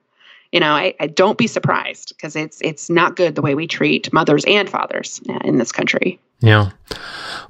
you 0.53 0.61
know, 0.61 0.73
I, 0.73 0.95
I 1.01 1.07
don't 1.07 1.39
be 1.39 1.47
surprised 1.47 2.11
because 2.17 2.37
it's 2.37 2.61
it's 2.61 2.89
not 2.89 3.17
good 3.17 3.35
the 3.35 3.43
way 3.43 3.55
we 3.55 3.67
treat 3.67 4.13
mothers 4.13 4.45
and 4.47 4.69
fathers 4.69 5.21
in 5.45 5.57
this 5.59 5.73
country. 5.73 6.21
Yeah. 6.41 6.71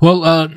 Well, 0.01 0.25
uh, 0.25 0.49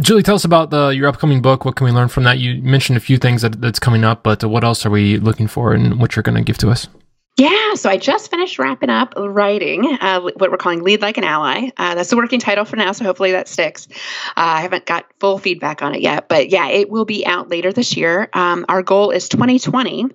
Julie, 0.00 0.24
tell 0.24 0.34
us 0.34 0.44
about 0.44 0.70
the, 0.70 0.88
your 0.88 1.06
upcoming 1.06 1.40
book. 1.40 1.64
What 1.64 1.76
can 1.76 1.84
we 1.84 1.92
learn 1.92 2.08
from 2.08 2.24
that? 2.24 2.38
You 2.38 2.60
mentioned 2.62 2.96
a 2.96 3.00
few 3.00 3.16
things 3.16 3.42
that, 3.42 3.60
that's 3.60 3.78
coming 3.78 4.02
up, 4.02 4.24
but 4.24 4.42
what 4.42 4.64
else 4.64 4.84
are 4.84 4.90
we 4.90 5.18
looking 5.18 5.46
for 5.46 5.72
and 5.72 6.00
what 6.00 6.16
you're 6.16 6.24
going 6.24 6.36
to 6.36 6.42
give 6.42 6.58
to 6.58 6.70
us? 6.70 6.88
Yeah, 7.36 7.74
so 7.74 7.90
I 7.90 7.96
just 7.96 8.30
finished 8.30 8.60
wrapping 8.60 8.90
up 8.90 9.14
writing 9.16 9.98
uh, 10.00 10.20
what 10.20 10.38
we're 10.38 10.56
calling 10.56 10.84
Lead 10.84 11.02
Like 11.02 11.18
an 11.18 11.24
Ally. 11.24 11.70
Uh, 11.76 11.96
that's 11.96 12.10
the 12.10 12.16
working 12.16 12.38
title 12.38 12.64
for 12.64 12.76
now, 12.76 12.92
so 12.92 13.04
hopefully 13.04 13.32
that 13.32 13.48
sticks. 13.48 13.88
Uh, 13.90 14.32
I 14.36 14.60
haven't 14.60 14.86
got 14.86 15.06
full 15.18 15.38
feedback 15.38 15.82
on 15.82 15.96
it 15.96 16.00
yet, 16.00 16.28
but 16.28 16.50
yeah, 16.50 16.68
it 16.68 16.90
will 16.90 17.04
be 17.04 17.26
out 17.26 17.48
later 17.48 17.72
this 17.72 17.96
year. 17.96 18.28
Um, 18.32 18.64
our 18.68 18.84
goal 18.84 19.10
is 19.10 19.28
2020 19.28 20.10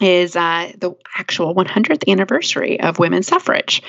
is 0.00 0.34
uh, 0.34 0.72
the 0.78 0.94
actual 1.16 1.54
100th 1.54 2.10
anniversary 2.10 2.80
of 2.80 2.98
women's 2.98 3.26
suffrage. 3.26 3.82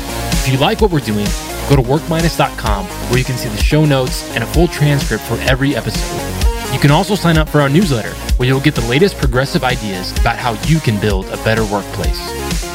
If 0.45 0.51
you 0.51 0.59
like 0.59 0.81
what 0.81 0.91
we're 0.91 0.99
doing, 0.99 1.25
go 1.69 1.77
to 1.77 1.81
workminus.com 1.81 2.85
where 2.85 3.17
you 3.17 3.23
can 3.23 3.38
see 3.38 3.47
the 3.47 3.63
show 3.63 3.85
notes 3.85 4.29
and 4.35 4.43
a 4.43 4.47
full 4.47 4.67
transcript 4.67 5.23
for 5.23 5.35
every 5.41 5.73
episode. 5.73 6.73
You 6.73 6.79
can 6.79 6.91
also 6.91 7.15
sign 7.15 7.38
up 7.38 7.47
for 7.47 7.62
our 7.62 7.69
newsletter 7.69 8.12
where 8.38 8.47
you'll 8.47 8.59
get 8.59 8.75
the 8.75 8.85
latest 8.89 9.17
progressive 9.17 9.63
ideas 9.63 10.12
about 10.19 10.38
how 10.38 10.62
you 10.63 10.79
can 10.79 10.99
build 10.99 11.27
a 11.27 11.38
better 11.38 11.63
workplace. 11.63 12.68